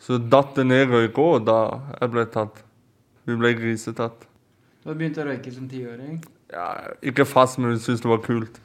Så 0.00 0.20
datt 0.20 0.52
det 0.58 0.66
ned 0.68 0.92
røyk 0.92 1.16
òg, 1.16 1.32
og 1.38 1.48
da 1.48 1.58
jeg 1.96 2.12
ble 2.12 2.28
tatt. 2.32 2.60
Vi 3.24 3.40
ble 3.40 3.54
grisetatt. 3.56 4.28
Du 4.84 4.90
har 4.90 4.96
begynt 5.00 5.16
å 5.16 5.24
røyke 5.24 5.48
som 5.48 5.64
tiåring? 5.64 6.18
Ja, 6.52 6.64
ikke 7.00 7.24
fast, 7.24 7.56
men 7.56 7.70
vi 7.72 7.78
syntes 7.80 8.02
det 8.04 8.08
var 8.10 8.18
kult. 8.20 8.58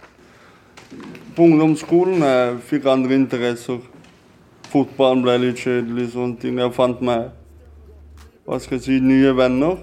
På 1.37 1.45
ungdomsskolen 1.47 2.25
jeg 2.25 2.57
fikk 2.67 2.89
andre 2.91 3.15
interesser. 3.15 3.77
Fotballen 4.67 5.23
ble 5.23 5.37
litt 5.45 5.61
kjedelig, 5.63 6.09
sånne 6.17 6.35
ting. 6.41 6.59
Jeg 6.59 6.75
fant 6.75 6.99
meg 7.07 7.29
hva 8.43 8.59
skal 8.59 8.75
jeg 8.75 8.83
si, 8.83 8.97
nye 8.99 9.31
venner. 9.37 9.79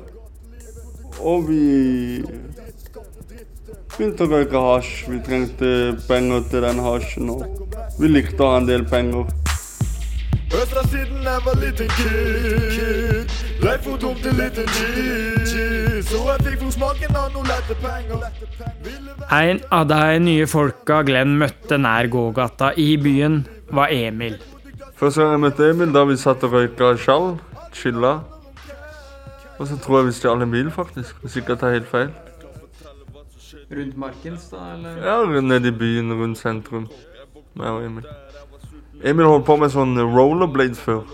Og 1.24 1.48
vi 1.48 2.20
begynte 3.96 4.28
å 4.28 4.32
røyke 4.36 4.64
hasj. 4.68 4.92
Vi 5.08 5.24
trengte 5.24 5.72
penger 6.04 6.44
til 6.52 6.68
den 6.68 6.84
hasjen, 6.84 7.32
og 7.32 7.96
vi 7.96 8.12
likte 8.12 8.44
å 8.44 8.52
ha 8.52 8.60
en 8.60 8.68
del 8.68 8.84
penger. 8.92 9.24
Østra 10.52 10.84
siden 10.92 11.24
jeg 11.32 11.48
var 11.48 11.64
liten 11.64 11.96
kid. 11.96 13.36
Leif 13.64 13.88
og 13.88 14.00
dum 14.04 14.20
til 14.20 14.36
liten 14.36 14.68
G. 14.76 15.85
Så 16.04 16.18
jeg 16.28 16.42
fikk 16.44 16.58
for 16.60 16.74
smaken 16.74 17.16
av 17.16 17.30
noen 17.32 17.46
lette 17.48 17.74
penger. 17.80 18.24
En 19.32 19.60
av 19.72 19.86
de 19.88 20.18
nye 20.20 20.44
folka 20.50 20.98
Glenn 21.08 21.38
møtte 21.40 21.78
nær 21.80 22.08
gågata 22.12 22.74
i 22.76 22.98
byen, 23.00 23.38
var 23.72 23.88
Emil. 23.94 24.36
Første 25.00 25.22
gang 25.22 25.32
jeg 25.32 25.42
møtte 25.46 25.70
Emil, 25.70 25.94
da 25.96 26.04
vi 26.04 26.18
satt 26.20 26.44
og 26.44 26.52
røyka 26.52 26.92
skjall, 27.00 27.30
chilla. 27.72 28.12
Og 29.56 29.64
så 29.70 29.80
tror 29.80 30.02
jeg 30.02 30.10
vi 30.10 30.14
stjal 30.18 30.44
en 30.44 30.52
bil, 30.52 30.70
faktisk. 30.70 31.16
Hvis 31.24 31.40
ikke 31.40 31.54
jeg 31.54 31.64
tar 31.64 31.76
helt 31.78 31.88
feil. 31.88 32.12
Rundt 33.72 33.96
Markens, 33.96 34.48
da? 34.52 34.68
eller? 34.76 35.00
Ja, 35.00 35.40
nede 35.40 35.72
i 35.72 35.76
byen, 35.80 36.12
rundt 36.12 36.38
sentrum. 36.38 36.90
Meg 37.56 37.72
og 37.72 37.84
Emil. 37.88 38.04
Emil 39.02 39.32
holdt 39.32 39.48
på 39.48 39.56
med 39.56 39.72
sånn 39.72 39.96
rollerblades 39.96 40.80
før. 40.80 41.06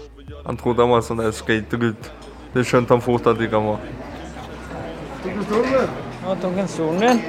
Han 0.42 0.58
trodde 0.58 0.82
han 0.82 0.90
var 0.90 1.06
sånn 1.06 1.22
skategutt. 1.30 2.10
Det 2.52 2.66
skjønte 2.66 2.96
han 2.96 3.04
fort 3.04 3.30
at 3.30 3.38
ikke 3.40 3.62
han 3.62 3.76
var. 3.76 4.10
Nå 5.22 6.34
tok 6.42 6.56
han 6.58 6.68
stolen 6.70 7.00
din. 7.00 7.20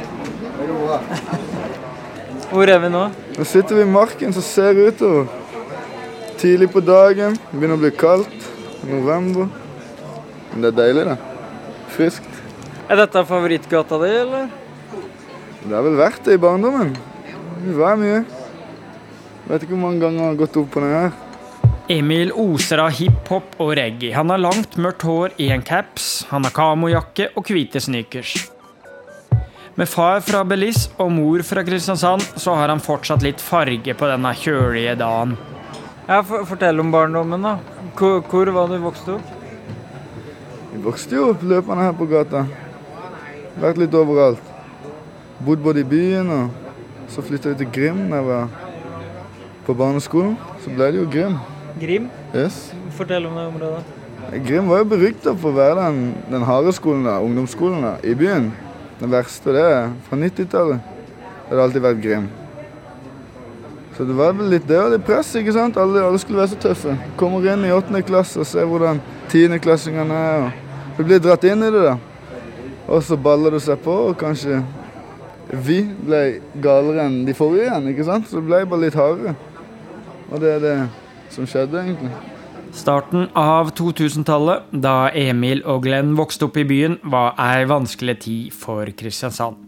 Hvor 2.50 2.70
er 2.70 2.80
vi 2.82 2.90
nå? 2.90 3.04
Nå 3.38 3.46
sitter 3.46 3.78
vi 3.78 3.86
i 3.86 3.90
marken 3.90 4.34
som 4.34 4.46
ser 4.46 4.78
utover. 4.78 5.30
Tidlig 6.42 6.72
på 6.74 6.82
dagen, 6.84 7.38
det 7.38 7.60
begynner 7.60 7.78
å 7.78 7.84
bli 7.84 7.92
kaldt. 7.94 8.50
November. 8.84 9.48
Men 10.52 10.66
det 10.66 10.72
er 10.74 10.78
deilig, 10.82 11.06
det. 11.08 11.18
Friskt. 11.94 12.42
Er 12.90 13.00
dette 13.00 13.24
favorittgata 13.30 14.00
di, 14.02 14.10
eller? 14.24 14.50
Det 15.64 15.72
har 15.72 15.86
vel 15.86 16.00
vært 16.02 16.26
det 16.26 16.36
i 16.36 16.42
barndommen. 16.42 16.96
Vi 17.64 17.78
var 17.78 17.96
mye. 18.02 18.24
Vet 19.48 19.64
ikke 19.64 19.76
hvor 19.76 19.86
mange 19.86 20.04
ganger 20.04 20.20
jeg 20.26 20.32
har 20.34 20.42
gått 20.42 20.60
opp 20.60 20.74
på 20.74 20.84
den 20.84 20.98
her. 20.98 21.23
Emil 21.94 22.32
oser 22.34 22.82
av 22.82 22.96
hiphop 22.98 23.52
og 23.62 23.76
reggae. 23.78 24.16
Han 24.16 24.32
har 24.34 24.42
langt, 24.42 24.80
mørkt 24.82 25.04
hår 25.06 25.36
i 25.38 25.52
en 25.54 25.62
caps, 25.62 26.24
han 26.32 26.48
har 26.48 26.54
kamojakke 26.56 27.28
og 27.38 27.46
hvite 27.46 27.78
sneakers. 27.86 28.32
Med 29.78 29.90
far 29.90 30.24
fra 30.26 30.42
Belize 30.46 30.90
og 30.98 31.12
mor 31.14 31.44
fra 31.46 31.62
Kristiansand, 31.66 32.26
så 32.42 32.56
har 32.58 32.74
han 32.74 32.82
fortsatt 32.82 33.22
litt 33.26 33.42
farge 33.42 33.94
på 34.00 34.10
denne 34.10 34.34
kjølige 34.38 34.96
dagen. 35.04 35.38
Ja, 36.08 36.24
for, 36.26 36.48
Fortell 36.50 36.82
om 36.82 36.90
barndommen, 36.94 37.46
da. 37.46 37.60
Hvor, 37.94 38.26
hvor 38.26 38.54
var 38.58 38.74
du 38.74 38.80
vokst 38.82 39.14
opp? 39.14 39.30
Vi 40.74 40.82
vokste 40.82 41.20
jo 41.20 41.30
opp 41.36 41.46
løpende 41.46 41.86
her 41.92 41.96
på 42.02 42.10
gata. 42.10 42.46
Vært 43.62 43.86
litt 43.86 43.94
overalt. 43.94 44.54
Bodd 45.46 45.62
både 45.62 45.86
i 45.86 45.90
byen 45.94 46.34
og 46.42 47.10
så 47.14 47.22
flytta 47.22 47.54
vi 47.54 47.62
til 47.62 47.74
Grim 47.76 48.06
da 48.10 48.24
jeg 48.24 48.32
var 48.34 48.62
på 49.68 49.78
barneskolen. 49.78 50.40
Så 50.66 50.74
ble 50.74 50.90
det 50.90 51.04
jo 51.06 51.10
Grim. 51.14 51.42
Grim? 51.82 52.10
Yes. 52.36 52.72
Fortell 52.98 53.26
om 53.26 53.36
det 53.38 53.48
området. 53.50 53.84
Grim 54.46 54.70
var 54.70 54.84
jo 54.84 54.92
berykta 54.94 55.34
for 55.36 55.52
å 55.52 55.58
være 55.58 55.82
den, 55.82 56.14
den 56.32 56.46
harde 56.48 56.72
skolen, 56.76 57.04
da, 57.08 57.18
ungdomsskolen 57.22 57.84
da, 57.86 57.96
i 58.06 58.14
byen. 58.18 58.52
Den 59.02 59.12
verste, 59.12 59.54
det 59.56 59.64
er 59.68 59.92
fra 60.08 60.18
90-tallet. 60.20 60.94
Det 61.50 61.58
har 61.58 61.64
alltid 61.66 61.84
vært 61.84 62.02
Grim. 62.04 62.30
Så 63.98 64.08
det 64.10 64.16
var 64.18 64.32
vel 64.34 64.50
litt 64.50 64.66
det 64.66 64.80
og 64.82 64.94
litt 64.94 65.04
press, 65.06 65.34
ikke 65.38 65.54
sant? 65.54 65.78
Alle, 65.78 66.02
alle 66.02 66.22
skulle 66.22 66.42
være 66.42 66.54
så 66.56 66.62
tøffe. 66.64 66.96
Kommer 67.20 67.46
inn 67.52 67.66
i 67.68 67.74
åttende 67.74 68.02
klasse 68.06 68.42
og 68.42 68.48
ser 68.50 68.66
hvordan 68.70 69.02
tiendeklassingene 69.30 70.22
er. 70.30 70.48
og 70.48 70.98
Du 70.98 71.04
blir 71.06 71.22
dratt 71.22 71.46
inn 71.46 71.62
i 71.62 71.70
det, 71.74 71.84
da. 71.92 71.98
Og 72.88 73.04
så 73.06 73.18
baller 73.20 73.54
det 73.54 73.62
seg 73.66 73.84
på, 73.84 73.94
og 74.10 74.18
kanskje 74.20 74.64
vi 75.54 75.84
ble 76.08 76.24
galere 76.64 77.06
enn 77.06 77.22
de 77.28 77.36
forrige 77.38 77.68
igjen, 77.68 77.92
ikke 77.92 78.08
sant? 78.08 78.26
Så 78.30 78.40
det 78.40 78.48
ble 78.48 78.64
bare 78.66 78.86
litt 78.88 78.98
hardere. 78.98 79.36
Og 80.32 80.42
det 80.42 80.56
er 80.56 80.64
det 80.64 80.76
som 81.34 81.50
skjedde, 81.50 81.82
egentlig. 81.82 82.14
Starten 82.74 83.28
av 83.38 83.70
2000-tallet, 83.78 84.72
da 84.72 85.12
Emil 85.14 85.62
og 85.70 85.84
Glenn 85.86 86.16
vokste 86.18 86.48
opp 86.48 86.58
i 86.58 86.66
byen, 86.66 86.98
var 87.06 87.36
ei 87.42 87.68
vanskelig 87.70 88.16
tid 88.24 88.56
for 88.58 88.90
Kristiansand. 88.98 89.60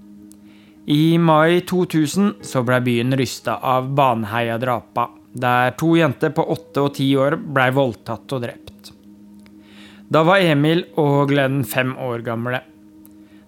I 0.90 1.18
mai 1.18 1.62
2000 1.66 2.36
så 2.46 2.62
ble 2.66 2.80
byen 2.86 3.14
rysta 3.18 3.60
av 3.62 3.92
Baneheia-drapa, 3.98 5.08
der 5.34 5.74
to 5.78 5.96
jenter 5.98 6.34
på 6.34 6.46
åtte 6.54 6.86
og 6.86 6.96
ti 6.98 7.12
år 7.18 7.38
ble 7.38 7.70
voldtatt 7.78 8.38
og 8.38 8.46
drept. 8.46 8.92
Da 10.10 10.22
var 10.26 10.42
Emil 10.46 10.86
og 11.02 11.30
Glenn 11.30 11.64
fem 11.66 11.96
år 11.98 12.26
gamle. 12.26 12.62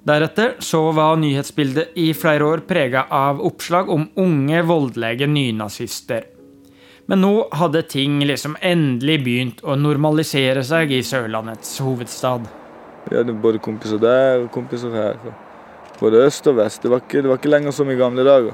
Deretter 0.08 0.56
så 0.64 0.86
var 0.96 1.18
nyhetsbildet 1.20 1.98
i 2.00 2.12
flere 2.18 2.46
år 2.46 2.66
prega 2.70 3.08
av 3.10 3.42
oppslag 3.46 3.90
om 3.90 4.08
unge, 4.22 4.62
voldelige 4.66 5.28
nynazister. 5.30 6.37
Men 7.08 7.22
nå 7.24 7.34
hadde 7.56 7.86
ting 7.88 8.20
liksom 8.28 8.58
endelig 8.60 9.22
begynt 9.24 9.62
å 9.64 9.78
normalisere 9.80 10.60
seg 10.68 10.92
i 10.92 11.00
Sørlandets 11.08 11.78
hovedstad. 11.80 12.50
Vi 13.08 13.16
hadde 13.16 13.36
både 13.40 13.62
kompiser 13.64 14.02
der 14.02 14.42
og 14.42 14.50
kompiser 14.52 14.92
her. 14.92 15.16
Både 16.02 16.26
øst 16.28 16.50
og 16.52 16.58
vest. 16.60 16.84
Det 16.84 16.92
var 16.92 17.00
ikke, 17.06 17.22
det 17.24 17.32
var 17.32 17.40
ikke 17.40 17.54
lenger 17.54 17.72
som 17.72 17.88
i 17.90 17.96
gamle 17.96 18.28
dager. 18.28 18.52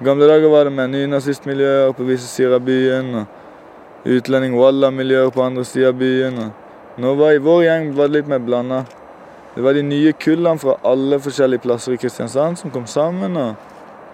I 0.00 0.04
gamle 0.04 0.26
dager 0.26 0.50
var 0.50 0.66
det 0.66 0.74
med 0.74 0.96
nynazistmiljøer 0.96 1.94
på 1.94 2.08
visse 2.10 2.26
sider 2.26 2.58
av 2.58 2.66
byen. 2.66 3.14
og 3.22 4.10
Utlending-walla-miljøer 4.16 5.30
på 5.30 5.46
andre 5.46 5.64
sider 5.64 5.94
av 5.94 6.00
byen. 6.02 6.42
og 6.42 7.00
Nå 7.02 7.14
var 7.14 7.38
I 7.38 7.42
vår 7.44 7.62
gjeng 7.68 7.90
var 7.94 8.10
det 8.10 8.18
litt 8.18 8.32
mer 8.34 8.42
blanda. 8.42 8.84
Det 9.54 9.62
var 9.62 9.78
de 9.78 9.86
nye 9.86 10.12
kullene 10.12 10.58
fra 10.58 10.74
alle 10.84 11.22
forskjellige 11.22 11.62
plasser 11.62 11.94
i 11.94 12.02
Kristiansand 12.02 12.58
som 12.58 12.74
kom 12.74 12.86
sammen. 12.86 13.36
og 13.36 13.54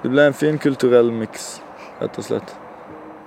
Det 0.03 0.13
ble 0.13 0.29
en 0.29 0.37
fin 0.37 0.59
kulturell 0.59 1.09
miks, 1.11 1.63
rett 2.03 2.19
og 2.19 2.29
slett. 2.29 2.62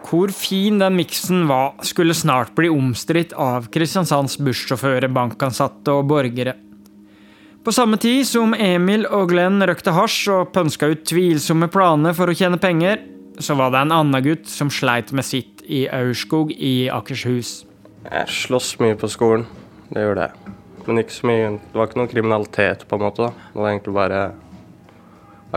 Hvor 0.05 0.29
fin 0.29 0.77
den 0.79 0.99
miksen 0.99 1.47
var, 1.49 1.73
skulle 1.81 2.13
snart 2.13 2.53
bli 2.57 2.69
omstridt 2.69 3.33
av 3.33 3.71
Kristiansands 3.73 4.37
bussjåfører, 4.37 5.09
bankansatte 5.09 5.95
og 5.95 6.05
borgere. 6.11 6.53
På 7.65 7.73
samme 7.73 7.97
tid 7.97 8.27
som 8.29 8.53
Emil 8.53 9.07
og 9.09 9.31
Glenn 9.31 9.63
røkte 9.65 9.95
hasj 9.95 10.29
og 10.29 10.51
pønska 10.53 10.91
ut 10.91 11.01
tvilsomme 11.09 11.65
planer 11.73 12.13
for 12.13 12.29
å 12.29 12.35
tjene 12.37 12.61
penger, 12.61 13.01
så 13.41 13.57
var 13.57 13.73
det 13.73 13.81
en 13.81 13.95
annen 13.95 14.23
gutt 14.23 14.45
som 14.47 14.69
sleit 14.69 15.09
med 15.15 15.25
sitt 15.25 15.63
i 15.65 15.87
Aurskog 15.89 16.53
i 16.53 16.87
Akershus. 16.93 17.63
Jeg 18.05 18.29
slåss 18.29 18.75
mye 18.83 18.97
på 19.01 19.09
skolen. 19.09 19.47
Det 19.89 20.05
gjorde 20.05 20.27
jeg. 20.29 20.53
Men 20.85 21.01
ikke 21.01 21.15
så 21.15 21.27
mye. 21.31 21.47
Det 21.57 21.79
var 21.79 21.89
ikke 21.89 21.99
noe 22.03 22.11
kriminalitet, 22.11 22.85
på 22.85 22.99
en 22.99 23.07
måte. 23.07 23.25
da. 23.25 23.49
Det 23.49 23.63
var 23.63 23.71
egentlig 23.71 23.95
bare 23.97 24.21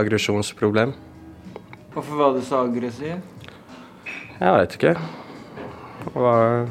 aggresjonsproblem. 0.00 0.94
Hvorfor 1.92 2.22
var 2.22 2.32
du 2.32 2.40
så 2.40 2.64
aggressiv? 2.64 3.20
Jeg 4.38 4.54
vet 4.54 4.76
ikke. 4.78 4.94
Var 6.14 6.68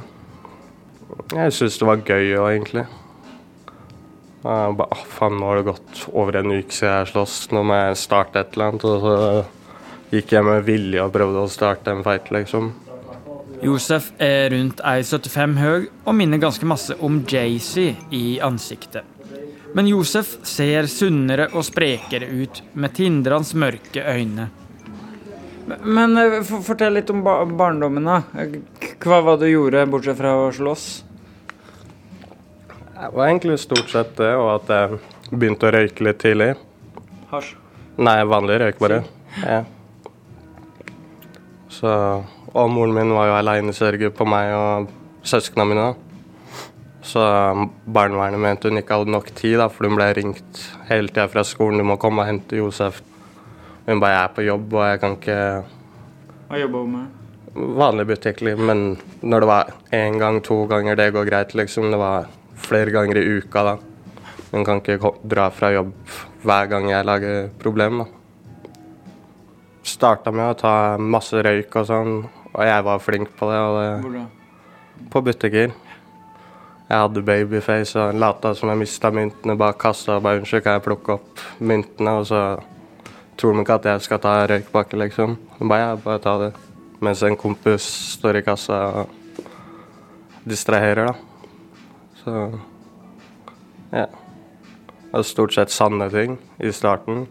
Jeg 1.36 1.54
syns 1.56 1.78
det 1.80 1.88
var 1.88 2.04
gøy 2.08 2.38
òg, 2.38 2.48
egentlig. 2.54 2.86
Jeg 4.48 4.76
bare, 4.80 4.88
ah, 4.96 5.04
faen, 5.12 5.36
nå 5.42 5.50
har 5.50 5.60
det 5.60 5.68
gått 5.68 6.04
over 6.14 6.38
en 6.40 6.54
uke 6.54 6.72
siden 6.72 6.94
jeg 6.94 7.10
sloss, 7.12 7.36
nå 7.52 7.66
må 7.68 7.76
jeg 7.76 8.00
starte 8.00 8.40
et 8.40 8.56
eller 8.56 8.72
annet. 8.72 8.86
Og 8.88 9.04
så 9.04 10.14
gikk 10.14 10.32
jeg 10.38 10.48
med 10.48 10.64
vilje 10.68 11.04
og 11.04 11.12
prøvde 11.16 11.44
å 11.44 11.52
starte 11.52 11.92
en 11.92 12.06
fight, 12.06 12.32
liksom. 12.32 12.72
Josef 13.66 14.12
er 14.22 14.52
rundt 14.54 14.80
1,75 14.86 15.58
høy 15.58 15.88
og 16.06 16.14
minner 16.16 16.40
ganske 16.40 16.68
masse 16.70 16.96
om 17.04 17.24
Jay-Z 17.28 18.14
i 18.14 18.38
ansiktet. 18.46 19.04
Men 19.76 19.90
Josef 19.90 20.38
ser 20.48 20.88
sunnere 20.88 21.50
og 21.52 21.66
sprekere 21.68 22.30
ut 22.30 22.62
med 22.78 22.96
tindrende 22.96 23.60
mørke 23.60 24.06
øyne. 24.06 24.48
Men 25.68 26.18
eh, 26.18 26.40
for, 26.48 26.64
fortell 26.64 26.96
litt 26.96 27.10
om 27.12 27.24
bar 27.26 27.46
barndommen, 27.60 28.08
da. 28.08 28.22
Hva 29.04 29.22
var 29.26 29.38
det 29.38 29.50
du 29.50 29.54
gjorde, 29.54 29.86
bortsett 29.92 30.20
fra 30.20 30.34
å 30.40 30.50
slåss? 30.56 30.88
Det 32.98 33.12
var 33.14 33.28
egentlig 33.28 33.60
stort 33.62 33.92
sett 33.92 34.16
det, 34.18 34.32
og 34.40 34.56
at 34.56 34.72
jeg 34.74 35.00
begynte 35.30 35.68
å 35.68 35.74
røyke 35.76 36.08
litt 36.08 36.22
tidlig. 36.24 36.54
Hasj? 37.30 37.54
Nei, 37.98 38.18
vanlig 38.30 38.62
røyk 38.62 38.80
bare. 38.82 39.02
Ja. 39.44 39.64
Så, 41.74 41.92
og 42.54 42.72
moren 42.74 42.96
min 42.96 43.14
var 43.14 43.30
jo 43.30 43.38
aleinesørger 43.38 44.14
på 44.16 44.26
meg 44.30 44.54
og 44.56 44.92
søsknene 45.28 45.68
mine. 45.70 45.88
Så 47.06 47.22
barnevernet 47.86 48.42
mente 48.42 48.72
hun 48.72 48.80
ikke 48.82 48.98
hadde 48.98 49.14
nok 49.14 49.30
tid, 49.36 49.58
da, 49.62 49.68
for 49.72 49.88
hun 49.88 49.98
ble 50.00 50.10
ringt 50.18 50.64
hele 50.90 51.12
tida 51.12 51.28
fra 51.32 51.44
skolen. 51.48 51.84
Du 51.84 51.88
må 51.88 52.00
komme 52.02 52.24
og 52.24 52.32
hente 52.32 52.60
Josef. 52.60 53.04
Hun 53.88 54.02
bare 54.04 54.24
er 54.26 54.34
på 54.36 54.44
jobb, 54.44 54.74
og 54.76 54.84
jeg 54.84 55.00
kan 55.00 55.16
ikke 55.16 55.38
Hva 56.48 56.60
jobber 56.60 56.84
hun 56.84 56.96
med? 56.98 57.14
Vanlig 57.78 58.06
butikk, 58.12 58.44
men 58.60 58.82
når 59.24 59.44
det 59.44 59.48
var 59.50 59.72
én 59.96 60.20
gang, 60.20 60.42
to 60.44 60.66
ganger, 60.70 60.96
det 61.00 61.14
går 61.16 61.26
greit, 61.26 61.56
liksom. 61.58 61.90
Det 61.92 61.98
var 61.98 62.28
flere 62.54 62.92
ganger 62.94 63.18
i 63.18 63.26
uka, 63.40 63.64
da. 63.64 63.78
Hun 64.52 64.66
kan 64.68 64.84
ikke 64.84 65.14
dra 65.24 65.48
fra 65.50 65.72
jobb 65.74 65.96
hver 66.44 66.70
gang 66.70 66.92
jeg 66.92 67.08
lager 67.08 67.50
problem, 67.60 68.04
da. 68.04 68.08
Starta 69.88 70.32
med 70.36 70.52
å 70.52 70.60
ta 70.60 70.76
masse 71.00 71.40
røyk 71.42 71.80
og 71.80 71.88
sånn, 71.88 72.16
og 72.54 72.64
jeg 72.68 72.86
var 72.92 73.04
flink 73.04 73.34
på 73.40 73.50
det. 73.50 73.60
Og 73.64 73.80
det 73.80 73.90
Hvor 74.04 74.18
da? 74.20 74.26
på 75.12 75.22
butikker. 75.22 75.72
Jeg 76.88 77.04
hadde 77.04 77.24
babyface 77.26 78.00
og 78.00 78.16
lata 78.16 78.54
som 78.56 78.70
jeg 78.70 78.80
mista 78.80 79.12
myntene 79.12 79.58
bak 79.58 79.78
kassa. 79.80 80.18
og 80.18 80.24
Bare 80.24 80.40
'Unnskyld, 80.40 80.64
kan 80.64 80.74
jeg 80.74 80.84
plukke 80.84 81.14
opp 81.14 81.40
myntene?' 81.60 82.20
Og 82.20 82.26
så 82.28 82.60
tror 83.38 83.54
de 83.54 83.64
ikke 83.64 83.78
at 83.78 83.88
jeg 83.92 84.06
skal 84.08 84.22
ta 84.24 84.34
røykpakke, 84.50 85.00
liksom. 85.00 85.38
Så 85.58 85.70
bare, 85.70 85.84
ja, 85.84 85.96
bare 86.02 86.22
ta 86.24 86.38
det. 86.42 86.52
Mens 87.06 87.22
en 87.24 87.38
kompis 87.38 87.86
står 88.18 88.40
i 88.40 88.46
kassa 88.46 88.80
og 89.04 89.44
distraherer, 90.48 91.12
da. 91.12 91.14
Så 92.24 92.38
ja. 93.94 94.08
Det 95.08 95.22
er 95.22 95.26
stort 95.26 95.56
sett 95.56 95.72
sanne 95.72 96.10
ting 96.12 96.36
i 96.60 96.72
starten. 96.76 97.26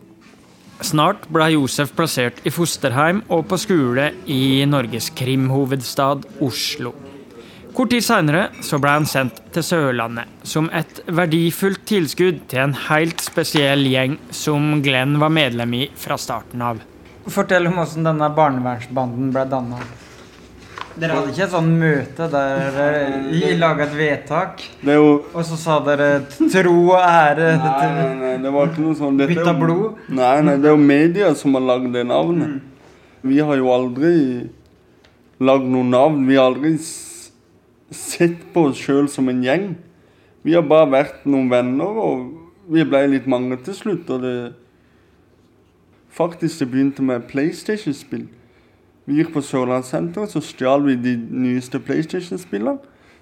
Snart 0.84 1.26
ble 1.32 1.50
Josef 1.54 1.92
plassert 1.96 2.42
i 2.44 2.52
fosterheim 2.52 3.22
og 3.32 3.46
på 3.48 3.58
skole 3.60 4.10
i 4.28 4.64
Norges 4.68 5.08
krimhovedstad 5.16 6.26
Oslo. 6.44 6.92
Kort 7.76 7.90
tid 7.92 8.04
seinere 8.06 8.46
ble 8.80 8.88
han 8.88 9.04
sendt 9.04 9.42
til 9.52 9.64
Sørlandet 9.66 10.46
som 10.48 10.70
et 10.72 11.02
verdifullt 11.12 11.82
tilskudd 11.84 12.38
til 12.48 12.62
en 12.62 12.72
helt 12.86 13.20
spesiell 13.20 13.82
gjeng 13.90 14.14
som 14.32 14.78
Glenn 14.80 15.18
var 15.20 15.28
medlem 15.28 15.74
i 15.76 15.82
fra 15.92 16.16
starten 16.16 16.62
av. 16.64 16.80
Fortell 17.28 17.68
om 17.68 17.76
hvordan 17.76 18.06
denne 18.08 18.30
barnevernsbanden 18.32 19.28
ble 19.34 19.44
danna. 19.50 19.82
Dere 20.96 21.18
hadde 21.18 21.34
ikke 21.34 21.44
et 21.44 21.52
sånt 21.52 21.76
møte 21.76 22.28
der 22.32 22.62
dere 22.72 23.56
laga 23.60 23.84
et 23.84 23.96
vedtak, 23.98 24.62
Det 24.80 24.94
jo 24.96 25.10
og 25.34 25.42
så 25.44 25.58
sa 25.60 25.76
dere 25.84 26.22
tro 26.32 26.76
og 26.94 27.02
ære 27.02 27.50
Nei, 27.60 27.88
nei, 27.98 28.14
nei, 28.22 28.36
det 28.40 28.52
var 28.54 28.70
ikke 28.70 28.86
noe 28.86 28.96
sånn. 28.96 29.18
Dette 29.20 29.34
Bytta 29.34 29.52
jo- 29.52 29.60
blod? 29.60 29.98
Nei, 30.08 30.40
nei, 30.40 30.56
det 30.56 30.70
er 30.70 30.72
jo 30.72 30.80
media 30.80 31.34
som 31.34 31.52
har 31.60 31.66
lagd 31.74 31.92
det 31.92 32.06
navnet. 32.08 32.62
Vi 33.20 33.36
har 33.44 33.60
jo 33.60 33.68
aldri 33.74 34.14
lagd 35.44 35.68
noe 35.68 35.84
navn. 35.84 36.24
Vi 36.26 36.40
har 36.40 36.48
aldri 36.54 36.78
sett 37.90 38.42
på 38.54 38.68
oss 38.70 38.80
sjøl 38.82 39.08
som 39.10 39.28
en 39.30 39.42
gjeng. 39.44 39.74
Vi 40.46 40.54
har 40.54 40.66
bare 40.66 40.90
vært 40.90 41.26
noen 41.26 41.50
venner, 41.50 41.98
og 41.98 42.70
vi 42.72 42.84
ble 42.86 43.02
litt 43.12 43.26
mange 43.30 43.58
til 43.66 43.76
slutt. 43.76 44.10
Og 44.10 44.22
det 44.24 44.36
Faktisk, 46.16 46.62
det 46.62 46.70
begynte 46.72 47.02
med 47.04 47.26
PlayStation-spill. 47.28 48.22
Vi 49.04 49.18
gikk 49.18 49.34
på 49.34 49.42
Sørlandssenteret, 49.44 50.32
så 50.32 50.40
stjal 50.40 50.86
vi 50.86 50.94
de 50.96 51.12
nyeste 51.28 51.76
PlayStation-spillene. 51.76 52.78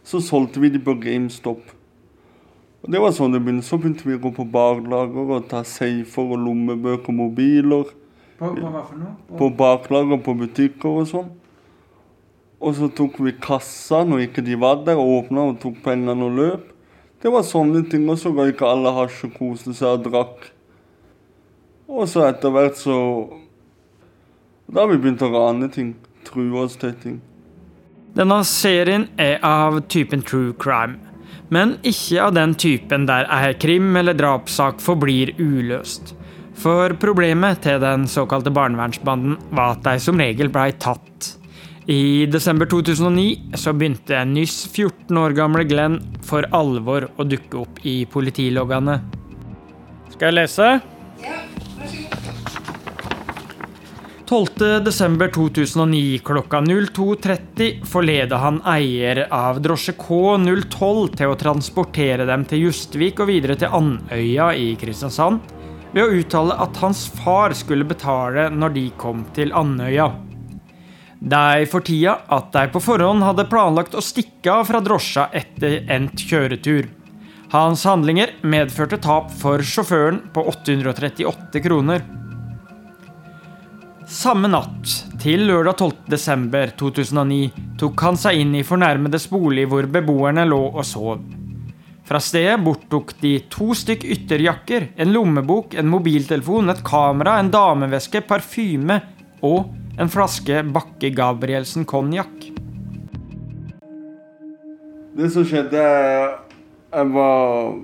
Så 0.06 0.20
solgte 0.22 0.60
vi 0.62 0.70
de 0.70 0.78
på 0.78 0.94
GameStop. 1.02 1.72
Og 2.84 2.92
det 2.92 3.00
var 3.00 3.14
sånn 3.16 3.34
det 3.34 3.40
begynte. 3.42 3.66
Så 3.66 3.80
begynte 3.80 4.06
vi 4.06 4.14
å 4.14 4.22
gå 4.22 4.30
på 4.36 4.46
baklager 4.46 5.32
og 5.40 5.48
ta 5.50 5.64
safer 5.66 6.36
og 6.36 6.44
lommebøker 6.44 7.10
og 7.10 7.18
mobiler. 7.18 7.90
På, 8.38 8.52
på 8.52 8.70
hva 8.70 8.84
for 8.84 9.00
noe? 9.00 9.38
På 9.40 9.48
baklager 9.58 10.22
på 10.22 10.36
butikker 10.44 11.00
og 11.00 11.08
sånn. 11.10 11.32
Og 12.64 12.78
så 12.78 12.88
tok 12.96 13.18
vi 13.20 13.34
kassa 13.44 14.00
når 14.08 14.28
ikke 14.28 14.44
de 14.46 14.56
var 14.60 14.80
der, 14.86 14.96
og 14.96 15.26
åpna 15.26 15.50
og 15.50 15.60
tok 15.60 15.82
pengene 15.84 16.24
og 16.24 16.38
løp. 16.38 16.70
Det 17.20 17.32
var 17.32 17.44
sånne 17.44 17.84
ting. 17.90 18.08
Og 18.08 18.18
så 18.20 18.32
røyka 18.32 18.68
alle 18.68 18.92
hasj 18.96 19.26
og 19.28 19.36
koste 19.36 19.76
seg 19.76 19.98
og 19.98 20.08
drakk. 20.08 20.48
Og 21.92 22.08
så 22.08 22.24
etter 22.30 22.52
hvert 22.52 22.80
så 22.80 22.96
Da 24.64 24.80
har 24.80 24.88
vi 24.88 24.96
begynt 24.96 25.22
å 25.22 25.28
rane 25.28 25.68
ting. 25.68 25.92
True 26.24 26.64
oss 26.64 26.78
til 26.80 26.94
ting. 27.02 27.18
Denne 28.16 28.38
serien 28.48 29.08
er 29.20 29.42
av 29.44 29.82
typen 29.92 30.22
true 30.22 30.54
crime, 30.56 30.96
men 31.52 31.74
ikke 31.82 32.22
av 32.22 32.34
den 32.36 32.54
typen 32.54 33.04
der 33.10 33.26
ei 33.28 33.52
krim- 33.58 33.96
eller 33.98 34.14
drapssak 34.14 34.80
forblir 34.80 35.34
uløst. 35.36 36.14
For 36.54 36.94
problemet 37.02 37.60
til 37.66 37.80
den 37.82 38.06
såkalte 38.06 38.54
barnevernsbanden 38.54 39.36
var 39.50 39.74
at 39.74 39.82
de 39.82 39.98
som 40.00 40.16
regel 40.22 40.48
blei 40.48 40.70
tatt. 40.78 41.34
I 41.86 42.26
desember 42.26 42.66
2009 42.66 43.52
så 43.54 43.72
begynte 43.76 44.24
nyss 44.24 44.68
14 44.72 45.18
år 45.20 45.34
gamle 45.36 45.66
Glenn 45.68 45.98
for 46.24 46.46
alvor 46.56 47.10
å 47.20 47.26
dukke 47.28 47.60
opp 47.60 47.82
i 47.84 48.06
politiloggene. 48.08 48.94
Skal 50.14 50.30
jeg 50.30 50.38
lese? 50.38 50.68
12.12.2009 54.24 56.22
klokka 56.24 56.62
02.30 56.64 57.84
forleda 57.84 58.40
han 58.40 58.62
eier 58.64 59.26
av 59.28 59.60
drosje 59.60 59.92
K012 60.00 61.18
til 61.20 61.28
å 61.28 61.36
transportere 61.36 62.24
dem 62.24 62.48
til 62.48 62.64
Justvik 62.70 63.20
og 63.20 63.28
videre 63.28 63.60
til 63.60 63.76
Andøya 63.76 64.54
i 64.56 64.72
Kristiansand, 64.80 65.44
ved 65.92 66.06
å 66.06 66.12
uttale 66.16 66.56
at 66.64 66.80
hans 66.80 67.04
far 67.20 67.52
skulle 67.52 67.84
betale 67.84 68.48
når 68.48 68.80
de 68.80 68.90
kom 68.96 69.28
til 69.36 69.52
Andøya. 69.52 70.08
De 71.24 71.64
fortia 71.72 72.18
at 72.36 72.50
de 72.52 72.66
på 72.68 72.82
forhånd 72.84 73.24
hadde 73.24 73.46
planlagt 73.48 73.94
å 73.96 74.02
stikke 74.04 74.58
av 74.58 74.66
fra 74.68 74.82
drosja 74.84 75.30
etter 75.32 75.78
endt 75.88 76.20
kjøretur. 76.20 76.90
Hans 77.54 77.84
handlinger 77.88 78.34
medførte 78.44 78.98
tap 79.00 79.30
for 79.40 79.62
sjåføren 79.64 80.18
på 80.34 80.42
838 80.50 81.62
kroner. 81.64 82.02
Samme 84.04 84.50
natt, 84.52 84.90
til 85.22 85.46
lørdag 85.48 85.78
12.12.2009, 85.80 87.38
tok 87.80 88.04
han 88.04 88.20
seg 88.20 88.42
inn 88.42 88.52
i 88.58 88.66
fornærmedes 88.66 89.24
bolig 89.32 89.64
hvor 89.70 89.88
beboerne 89.88 90.44
lå 90.44 90.60
og 90.66 90.84
sov. 90.84 91.22
Fra 92.04 92.20
stedet 92.20 92.58
borttok 92.60 93.14
de 93.22 93.38
to 93.48 93.70
stykk 93.72 94.04
ytterjakker, 94.12 94.90
en 95.00 95.14
lommebok, 95.14 95.72
en 95.80 95.88
mobiltelefon, 95.88 96.68
et 96.68 96.84
kamera, 96.84 97.38
en 97.40 97.48
dameveske, 97.54 98.20
parfyme 98.28 99.00
og 99.40 99.72
en 99.98 100.10
flaske 100.10 100.62
Bakke 100.74 101.10
Gabrielsen 101.14 101.84
konjakk. 101.86 102.50
Det 105.14 105.30
som 105.30 105.46
skjedde 105.46 105.82
Jeg 106.94 107.10
var 107.14 107.76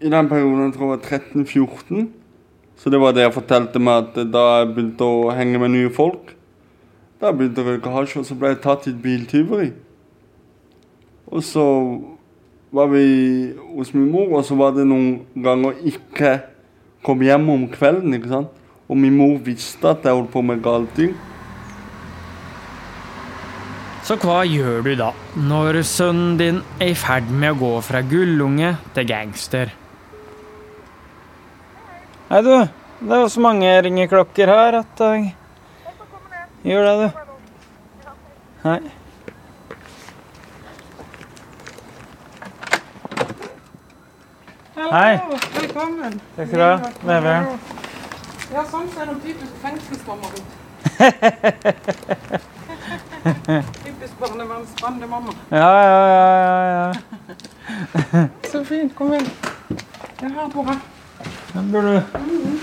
I 0.00 0.10
den 0.10 0.28
perioden 0.30 0.68
jeg 0.68 0.74
tror 0.76 0.86
jeg 0.86 0.92
var 0.92 1.18
13-14. 1.18 2.08
Så 2.76 2.90
det 2.90 3.00
var 3.00 3.12
det 3.12 3.26
jeg 3.26 3.34
fortalte 3.34 3.82
meg 3.82 4.06
at 4.06 4.30
da 4.32 4.44
jeg 4.60 4.70
begynte 4.70 5.04
å 5.04 5.32
henge 5.36 5.58
med 5.60 5.74
nye 5.74 5.90
folk. 5.92 6.32
Da 7.20 7.28
jeg 7.28 7.36
begynte 7.40 7.60
å 7.60 7.66
røyke 7.66 7.92
hasj, 7.92 8.14
og 8.22 8.24
så 8.24 8.36
ble 8.38 8.54
jeg 8.54 8.62
tatt 8.64 8.86
i 8.86 8.94
et 8.94 9.02
biltyveri. 9.02 9.68
Og 11.28 11.44
så 11.44 11.66
var 12.72 12.88
vi 12.94 13.04
hos 13.74 13.92
min 13.92 14.08
mor, 14.08 14.30
og 14.38 14.46
så 14.48 14.56
var 14.56 14.72
det 14.78 14.86
noen 14.88 15.26
ganger 15.34 15.82
ikke 15.84 16.38
kom 17.04 17.20
hjem 17.26 17.50
om 17.52 17.68
kvelden. 17.68 18.14
ikke 18.16 18.32
sant? 18.32 18.56
Og 18.88 18.96
min 18.96 19.18
mor 19.18 19.36
visste 19.44 19.92
at 19.92 20.06
jeg 20.06 20.16
holdt 20.16 20.32
på 20.32 20.40
med 20.40 20.62
gale 20.64 20.88
ting. 20.96 21.12
Så 24.10 24.16
hva 24.18 24.40
gjør 24.42 24.80
du 24.82 24.88
da, 24.98 25.12
når 25.38 25.76
sønnen 25.86 26.32
din 26.34 26.56
er 26.82 26.88
i 26.90 26.94
ferd 26.98 27.28
med 27.30 27.52
å 27.52 27.58
gå 27.60 27.68
fra 27.86 28.00
gullunge 28.02 28.72
til 28.96 29.04
gangster? 29.06 29.70
Hei, 32.26 32.40
du. 32.42 32.66
Det 32.98 33.14
er 33.14 33.20
jo 33.22 33.28
så 33.30 33.40
mange 33.44 33.70
ringeklokker 33.86 34.50
her 34.50 34.80
at 34.80 35.02
jeg 35.04 35.30
Gjør 36.66 36.88
det, 36.88 36.94
du. 36.98 37.06
Hei. 38.64 38.80
Hei. 44.90 45.12
Velkommen. 45.54 46.18
Takk 46.34 46.50
skal 46.50 46.58
du 46.58 46.66
ha. 46.66 46.74
Veveren. 47.12 47.46
Ja, 48.56 48.66
sånn 48.74 48.90
ser 48.90 49.06
de 49.06 49.14
typisk 49.22 49.54
fengselsmamma 49.62 50.26
ut. 50.34 50.50
typisk 54.20 54.32
barnevernsbandemamma. 54.32 55.32
Ja, 55.48 55.84
ja, 55.84 56.08
ja, 56.08 56.66
ja, 56.66 56.94
ja. 58.12 58.28
Så 58.50 58.64
fint. 58.64 58.94
Kom 58.94 59.14
inn. 59.14 59.26
Det 60.20 60.28
har 60.28 60.48
på 60.48 60.62
her. 60.62 60.78
Den 61.52 61.72
burde 61.72 62.02
du 62.16 62.58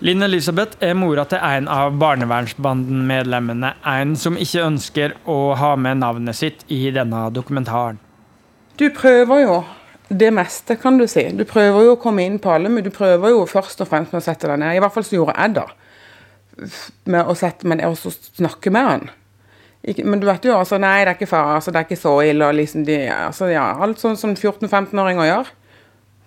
Linn 0.00 0.22
Elisabeth 0.22 0.76
er 0.80 0.94
mora 0.94 1.24
til 1.26 1.38
en 1.42 1.66
av 1.68 1.96
barnevernsbanden-medlemmene. 1.98 3.72
En 3.82 4.14
som 4.16 4.36
ikke 4.38 4.62
ønsker 4.62 5.16
å 5.26 5.54
ha 5.58 5.72
med 5.76 5.98
navnet 5.98 6.36
sitt 6.38 6.62
i 6.70 6.90
denne 6.94 7.24
dokumentaren. 7.34 7.98
Du 8.78 8.86
prøver 8.94 9.42
jo 9.42 9.56
det 10.08 10.30
meste, 10.30 10.76
kan 10.78 10.98
du 10.98 11.06
si. 11.10 11.24
Du 11.34 11.42
prøver 11.44 11.82
jo 11.82 11.96
å 11.96 11.98
komme 11.98 12.22
inn 12.22 12.38
på 12.38 12.52
alle, 12.54 12.70
men 12.70 12.86
du 12.86 12.92
prøver 12.94 13.34
jo 13.34 13.42
først 13.50 13.82
og 13.82 13.90
fremst 13.90 14.14
med 14.14 14.22
å 14.22 14.28
sette 14.28 14.46
deg 14.46 14.62
ned. 14.62 14.76
I 14.76 14.84
hvert 14.84 14.94
fall 14.94 15.04
så 15.08 15.18
gjorde 15.18 15.34
jeg 15.34 15.58
det. 15.58 15.66
Med 17.10 17.26
å 17.26 17.34
sette 17.34 17.66
meg 17.66 17.82
ned 17.82 17.90
og 17.90 17.98
snakke 18.38 18.70
med 18.70 18.86
han. 18.86 19.10
Ikke, 19.86 20.02
men 20.04 20.20
du 20.20 20.26
vet 20.26 20.44
jo 20.44 20.56
altså, 20.58 20.78
nei, 20.82 21.04
det 21.04 21.12
er 21.12 21.16
ikke 21.16 21.30
far, 21.30 21.52
altså, 21.56 21.72
det 21.72 21.80
er 21.80 21.86
ikke 21.86 22.00
så 22.00 22.16
ille. 22.26 22.50
Liksom 22.58 22.84
de, 22.88 22.98
altså, 23.14 23.50
ja, 23.52 23.68
alt 23.78 24.02
sånn 24.02 24.18
som 24.18 24.34
14-15-åringer 24.34 25.28
gjør. 25.30 25.52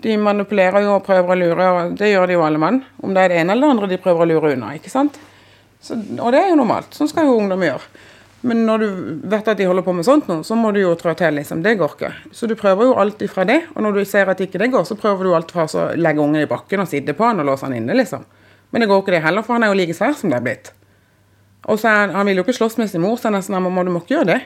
De 0.02 0.16
manipulerer 0.18 0.86
jo 0.86 0.96
og 0.96 1.04
prøver 1.06 1.36
å 1.36 1.38
lure, 1.38 1.68
og 1.72 1.98
det 2.00 2.14
gjør 2.14 2.32
de 2.32 2.38
jo 2.40 2.46
alle 2.46 2.62
mann. 2.62 2.80
Om 3.04 3.14
det 3.14 3.26
er 3.26 3.34
det 3.34 3.42
ene 3.42 3.54
eller 3.58 3.68
det 3.68 3.76
andre 3.76 3.92
de 3.92 4.00
prøver 4.02 4.26
å 4.26 4.32
lure 4.32 4.56
unna. 4.56 4.72
ikke 4.78 4.94
sant? 4.94 5.20
Så, 5.82 5.98
og 5.98 6.32
det 6.34 6.42
er 6.42 6.50
jo 6.54 6.58
normalt. 6.62 6.96
Sånn 6.96 7.10
skal 7.12 7.28
jo 7.28 7.38
ungdom 7.42 7.66
gjøre. 7.66 8.08
Men 8.42 8.64
når 8.66 8.82
du 8.82 8.88
vet 9.30 9.50
at 9.52 9.60
de 9.60 9.68
holder 9.70 9.86
på 9.86 9.94
med 9.94 10.06
sånt 10.06 10.30
nå, 10.30 10.40
så 10.46 10.58
må 10.58 10.72
du 10.74 10.80
jo 10.82 10.96
trå 10.98 11.14
til. 11.18 11.36
liksom. 11.38 11.62
Det 11.62 11.76
går 11.78 11.96
ikke. 11.96 12.12
Så 12.34 12.50
du 12.50 12.56
prøver 12.58 12.90
jo 12.90 12.98
alt 12.98 13.22
ifra 13.22 13.46
det. 13.46 13.60
Og 13.76 13.86
når 13.86 14.00
du 14.00 14.06
ser 14.10 14.32
at 14.34 14.42
ikke 14.42 14.62
det 14.62 14.72
går, 14.74 14.88
så 14.90 14.98
prøver 14.98 15.28
du 15.28 15.36
alt 15.38 15.54
fra 15.54 15.68
å 15.70 15.88
legge 15.98 16.24
ungen 16.24 16.42
i 16.42 16.50
bakken 16.50 16.82
og 16.82 16.90
sitte 16.90 17.14
på 17.18 17.28
han 17.28 17.44
og 17.44 17.52
låse 17.52 17.68
han 17.68 17.78
inne, 17.78 17.98
liksom. 17.98 18.26
Men 18.72 18.82
det 18.82 18.90
går 18.90 19.04
ikke 19.04 19.14
det 19.14 19.26
heller, 19.26 19.46
for 19.46 19.58
han 19.58 19.68
er 19.68 19.74
jo 19.74 19.78
like 19.78 19.94
svær 19.94 20.16
som 20.18 20.32
det 20.34 20.40
er 20.40 20.46
blitt. 20.48 20.72
Og 21.70 21.78
så 21.80 21.92
er 21.92 22.00
han, 22.10 22.16
ville 22.26 22.32
vil 22.32 22.42
jo 22.42 22.48
ikke 22.48 22.58
slåss 22.58 22.78
med 22.82 22.90
sin 22.90 23.04
mor, 23.04 23.18
så 23.20 23.30
han 23.30 23.38
er 23.38 23.46
sånn 23.46 23.62
mamma, 23.62 23.84
du 23.86 23.94
må 23.94 24.02
ikke 24.02 24.18
gjøre 24.18 24.34
det. 24.34 24.42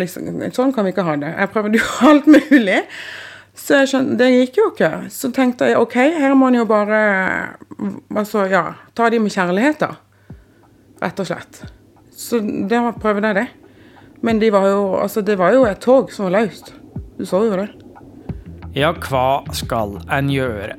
Liksom, 0.00 0.30
sånn 0.56 0.72
kan 0.74 0.86
vi 0.86 0.94
ikke 0.94 1.06
ha 1.06 1.16
det. 1.20 1.32
Jeg 1.36 1.52
prøvde 1.54 1.80
jo 1.80 1.90
alt 2.10 2.30
mulig. 2.30 2.80
Så 3.60 3.80
jeg 3.80 3.90
skjønte, 3.92 4.16
det 4.20 4.30
gikk 4.32 4.58
jo 4.60 4.68
ikke. 4.72 4.90
Så 5.12 5.30
tenkte 5.36 5.68
jeg 5.68 5.78
OK, 5.78 5.96
her 6.16 6.34
må 6.38 6.50
en 6.50 6.60
jo 6.60 6.66
bare 6.68 7.00
altså, 8.16 8.46
ja, 8.50 8.64
ta 8.96 9.10
de 9.12 9.20
med 9.22 9.34
kjærlighet, 9.34 9.82
da. 9.82 10.36
Rett 11.00 11.22
og 11.22 11.28
slett. 11.28 11.62
Så 12.10 12.40
det 12.40 12.80
prøvde 13.00 13.30
jeg 13.30 13.38
det. 13.40 13.48
Men 14.26 14.40
de 14.40 14.50
var 14.52 14.66
jo, 14.68 14.82
altså, 15.00 15.22
det 15.24 15.38
var 15.40 15.54
jo 15.56 15.64
et 15.68 15.80
tog 15.80 16.12
som 16.12 16.28
var 16.28 16.40
løst. 16.40 16.74
Du 17.16 17.24
så 17.28 17.42
jo 17.46 17.56
det. 17.56 17.70
Ja, 18.76 18.92
hva 18.92 19.42
skal 19.56 19.96
en 20.12 20.28
gjøre? 20.30 20.76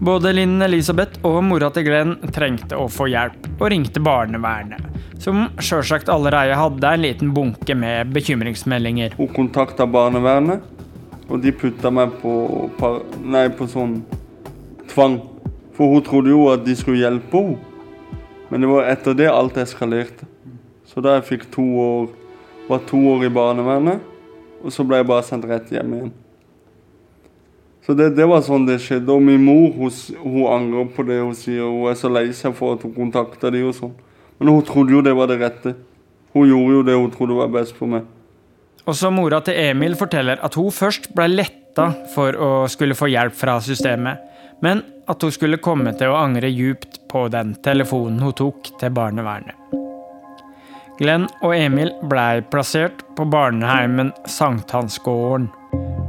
Både 0.00 0.32
Linn 0.36 0.60
Elisabeth 0.64 1.22
og 1.26 1.42
mora 1.44 1.70
til 1.72 1.86
Glenn 1.88 2.16
trengte 2.34 2.78
å 2.78 2.86
få 2.92 3.08
hjelp, 3.12 3.45
og 3.56 3.70
ringte 3.72 4.02
barnevernet, 4.04 4.82
som 5.22 5.46
sjølsagt 5.62 6.10
allerede 6.12 6.56
hadde 6.58 6.92
en 6.92 7.04
liten 7.04 7.32
bunke 7.36 7.76
med 7.78 8.12
bekymringsmeldinger. 8.16 9.16
Hun 9.16 9.32
kontakta 9.36 9.86
barnevernet, 9.88 10.64
og 11.26 11.40
de 11.42 11.52
putta 11.56 11.90
meg 11.90 12.12
på, 12.20 12.34
nei, 13.24 13.48
på 13.50 13.66
sånn 13.70 13.98
tvang. 14.92 15.18
For 15.76 15.92
hun 15.92 16.04
trodde 16.04 16.32
jo 16.32 16.46
at 16.52 16.62
de 16.66 16.76
skulle 16.78 17.02
hjelpe 17.02 17.42
henne. 17.42 17.72
Men 18.46 18.62
det 18.62 18.68
var 18.70 18.86
etter 18.92 19.16
det 19.18 19.26
alt 19.26 19.56
eskalerte. 19.58 20.28
Så 20.86 21.02
da 21.02 21.16
jeg 21.16 21.26
fikk 21.32 21.48
to 21.54 21.64
år, 21.82 22.12
var 22.68 22.84
to 22.86 23.00
år 23.10 23.26
i 23.26 23.32
barnevernet, 23.34 24.04
og 24.62 24.72
så 24.74 24.86
ble 24.86 25.00
jeg 25.00 25.08
bare 25.10 25.26
sendt 25.26 25.48
rett 25.50 25.72
hjem 25.74 25.96
igjen. 25.96 26.14
Så 27.86 27.94
det, 27.94 28.10
det 28.18 28.26
var 28.26 28.42
sånn 28.42 28.66
det 28.66 28.80
skjedde. 28.82 29.14
Og 29.14 29.22
min 29.22 29.44
mor 29.46 29.70
hun, 29.76 29.92
hun 30.24 30.48
angrer 30.50 30.88
på 30.96 31.04
det 31.06 31.20
hun 31.22 31.36
sier. 31.38 31.62
Hun 31.62 31.92
er 31.92 31.98
så 31.98 32.10
lei 32.10 32.26
seg 32.34 32.56
for 32.58 32.74
at 32.74 32.82
hun 32.82 32.94
kontakta 32.96 33.52
de 33.54 33.62
og 33.62 33.76
sånn. 33.76 33.94
Men 34.40 34.50
hun 34.52 34.66
trodde 34.66 34.96
jo 34.96 35.04
det 35.06 35.14
var 35.16 35.30
det 35.30 35.38
rette. 35.40 35.76
Hun 36.34 36.50
gjorde 36.50 36.74
jo 36.74 36.82
det 36.84 36.96
hun 36.98 37.12
trodde 37.14 37.38
var 37.38 37.52
best 37.54 37.78
for 37.78 37.94
meg. 37.94 38.08
Også 38.86 39.10
mora 39.10 39.40
til 39.42 39.56
Emil 39.58 39.96
forteller 39.98 40.42
at 40.46 40.54
hun 40.58 40.74
først 40.74 41.08
ble 41.14 41.30
letta 41.32 41.88
for 42.12 42.36
å 42.38 42.50
skulle 42.70 42.94
få 42.98 43.08
hjelp 43.10 43.34
fra 43.34 43.56
systemet, 43.62 44.20
men 44.62 44.82
at 45.10 45.22
hun 45.22 45.32
skulle 45.34 45.62
komme 45.62 45.94
til 45.98 46.12
å 46.12 46.18
angre 46.20 46.50
djupt 46.52 47.00
på 47.10 47.26
den 47.32 47.56
telefonen 47.66 48.22
hun 48.22 48.36
tok 48.38 48.70
til 48.78 48.94
barnevernet. 48.94 49.58
Glenn 50.96 51.26
og 51.44 51.52
Emil 51.52 51.90
blei 52.08 52.40
plassert 52.50 53.02
på 53.18 53.26
barneheimen 53.28 54.14
Sankthansgården. 54.32 55.50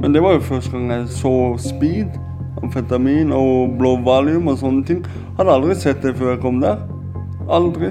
Men 0.02 0.14
det 0.14 0.22
var 0.22 0.36
jo 0.36 0.44
første 0.46 0.74
gang 0.74 0.90
jeg 0.94 1.06
så 1.18 1.32
speed, 1.62 2.18
amfetamin 2.62 3.32
og 3.34 3.78
blå 3.78 3.96
valium 4.06 4.50
og 4.50 4.60
sånne 4.60 4.84
ting. 4.86 5.00
Hadde 5.38 5.54
aldri 5.54 5.78
sett 5.78 6.04
det 6.04 6.16
før 6.18 6.34
jeg 6.34 6.42
kom 6.44 6.60
der. 6.62 6.84
Aldri. 7.48 7.90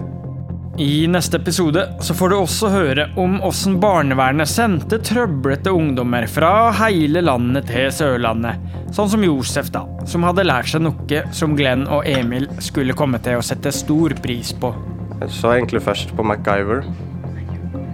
I 0.78 1.08
neste 1.10 1.40
episode 1.40 1.82
så 2.06 2.14
får 2.14 2.30
du 2.30 2.36
også 2.38 2.70
høre 2.70 3.08
om 3.18 3.40
åssen 3.42 3.80
barnevernet 3.82 4.46
sendte 4.52 5.00
trøblete 5.02 5.72
ungdommer 5.74 6.28
fra 6.30 6.70
hele 6.84 7.24
landet 7.26 7.66
til 7.72 7.90
Sørlandet. 7.90 8.62
Sånn 8.94 9.10
som 9.10 9.26
Josef, 9.26 9.72
da, 9.74 9.88
som 10.06 10.28
hadde 10.28 10.46
lært 10.46 10.70
seg 10.70 10.86
noe 10.86 11.24
som 11.34 11.58
Glenn 11.58 11.88
og 11.90 12.06
Emil 12.06 12.46
skulle 12.62 12.94
komme 12.98 13.18
til 13.26 13.40
å 13.40 13.46
sette 13.46 13.74
stor 13.74 14.14
pris 14.22 14.54
på. 14.54 14.70
Jeg 15.18 15.34
så 15.34 15.56
egentlig 15.56 15.82
først 15.82 16.14
på 16.14 16.26
MacGyver. 16.30 16.86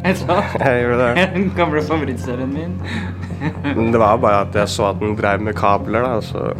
Jeg 0.04 0.20
sa 0.20 0.38
Jeg 0.60 0.84
gjorde 0.84 1.08
det. 1.16 1.26
Den 1.36 1.50
gamle 1.56 1.84
favorittserien 1.88 2.52
min. 2.52 2.76
Men 3.76 3.92
det 3.94 4.02
var 4.02 4.20
bare 4.20 4.44
at 4.48 4.56
jeg 4.56 4.72
så 4.72 4.90
at 4.92 5.00
den 5.00 5.16
drev 5.20 5.44
med 5.44 5.56
kabler, 5.56 6.04
da, 6.04 6.20
så 6.24 6.52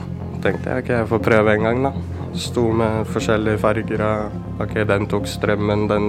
tenkte 0.44 0.70
jeg 0.70 0.84
ok, 0.84 0.92
jeg 0.98 1.10
får 1.12 1.24
prøve 1.28 1.56
en 1.56 1.68
gang, 1.68 1.84
da. 1.90 1.94
Sto 2.40 2.66
med 2.74 3.04
forskjellige 3.14 3.62
farger 3.62 4.02
og 4.08 4.64
ok, 4.64 4.80
den 4.90 5.06
tok 5.12 5.28
strømmen, 5.30 5.86
den 5.92 6.08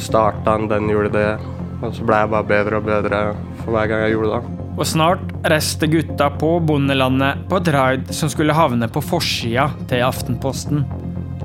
starta 0.00 0.56
den, 0.56 0.68
den 0.72 0.90
gjorde 0.90 1.12
det. 1.14 1.28
Og 1.82 1.94
så 1.94 2.06
ble 2.06 2.24
jeg 2.24 2.32
bare 2.32 2.48
bedre 2.48 2.80
og 2.80 2.88
bedre 2.88 3.22
for 3.62 3.74
hver 3.74 3.88
gang 3.90 4.04
jeg 4.06 4.16
gjorde 4.16 4.38
det. 4.38 4.58
Og 4.72 4.86
snart 4.88 5.24
reiste 5.52 5.86
gutta 5.92 6.30
på 6.40 6.54
bondelandet 6.64 7.42
på 7.50 7.58
et 7.60 7.70
raid 7.74 8.12
som 8.16 8.30
skulle 8.32 8.56
havne 8.56 8.88
på 8.88 9.02
forsida 9.04 9.68
til 9.90 10.04
Aftenposten. 10.06 10.86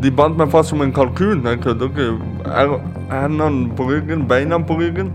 De 0.04 0.12
bandt 0.12 0.38
meg 0.38 0.52
fast 0.54 0.70
som 0.70 0.82
en 0.82 0.94
kalkun. 0.94 1.46
Jeg 1.46 1.62
kødder 1.64 1.90
ikke. 1.90 2.82
Hendene 3.12 3.72
på 3.76 3.90
ryggen, 3.90 4.28
beina 4.28 4.58
på 4.58 4.78
ryggen. 4.80 5.14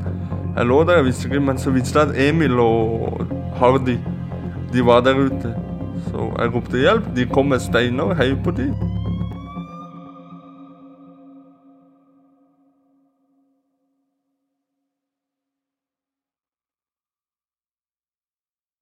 Jeg 0.56 0.66
lå 0.66 0.82
der, 0.84 0.96
jeg 1.00 1.04
visste 1.04 1.28
ikke, 1.28 1.40
men 1.40 1.58
så 1.58 1.70
visste 1.70 2.00
jeg 2.00 2.08
at 2.08 2.28
Emil 2.28 2.58
og 2.60 3.26
Hardy 3.56 3.96
de 4.72 4.86
var 4.86 5.00
der 5.00 5.14
ute. 5.14 5.54
Så 6.06 6.32
jeg 6.38 6.54
ropte 6.54 6.78
hjelp. 6.78 7.16
De 7.16 7.26
kom 7.26 7.46
med 7.46 7.60
steiner 7.60 8.02
og 8.02 8.16
heiv 8.16 8.36
på 8.44 8.50
dem. 8.50 8.91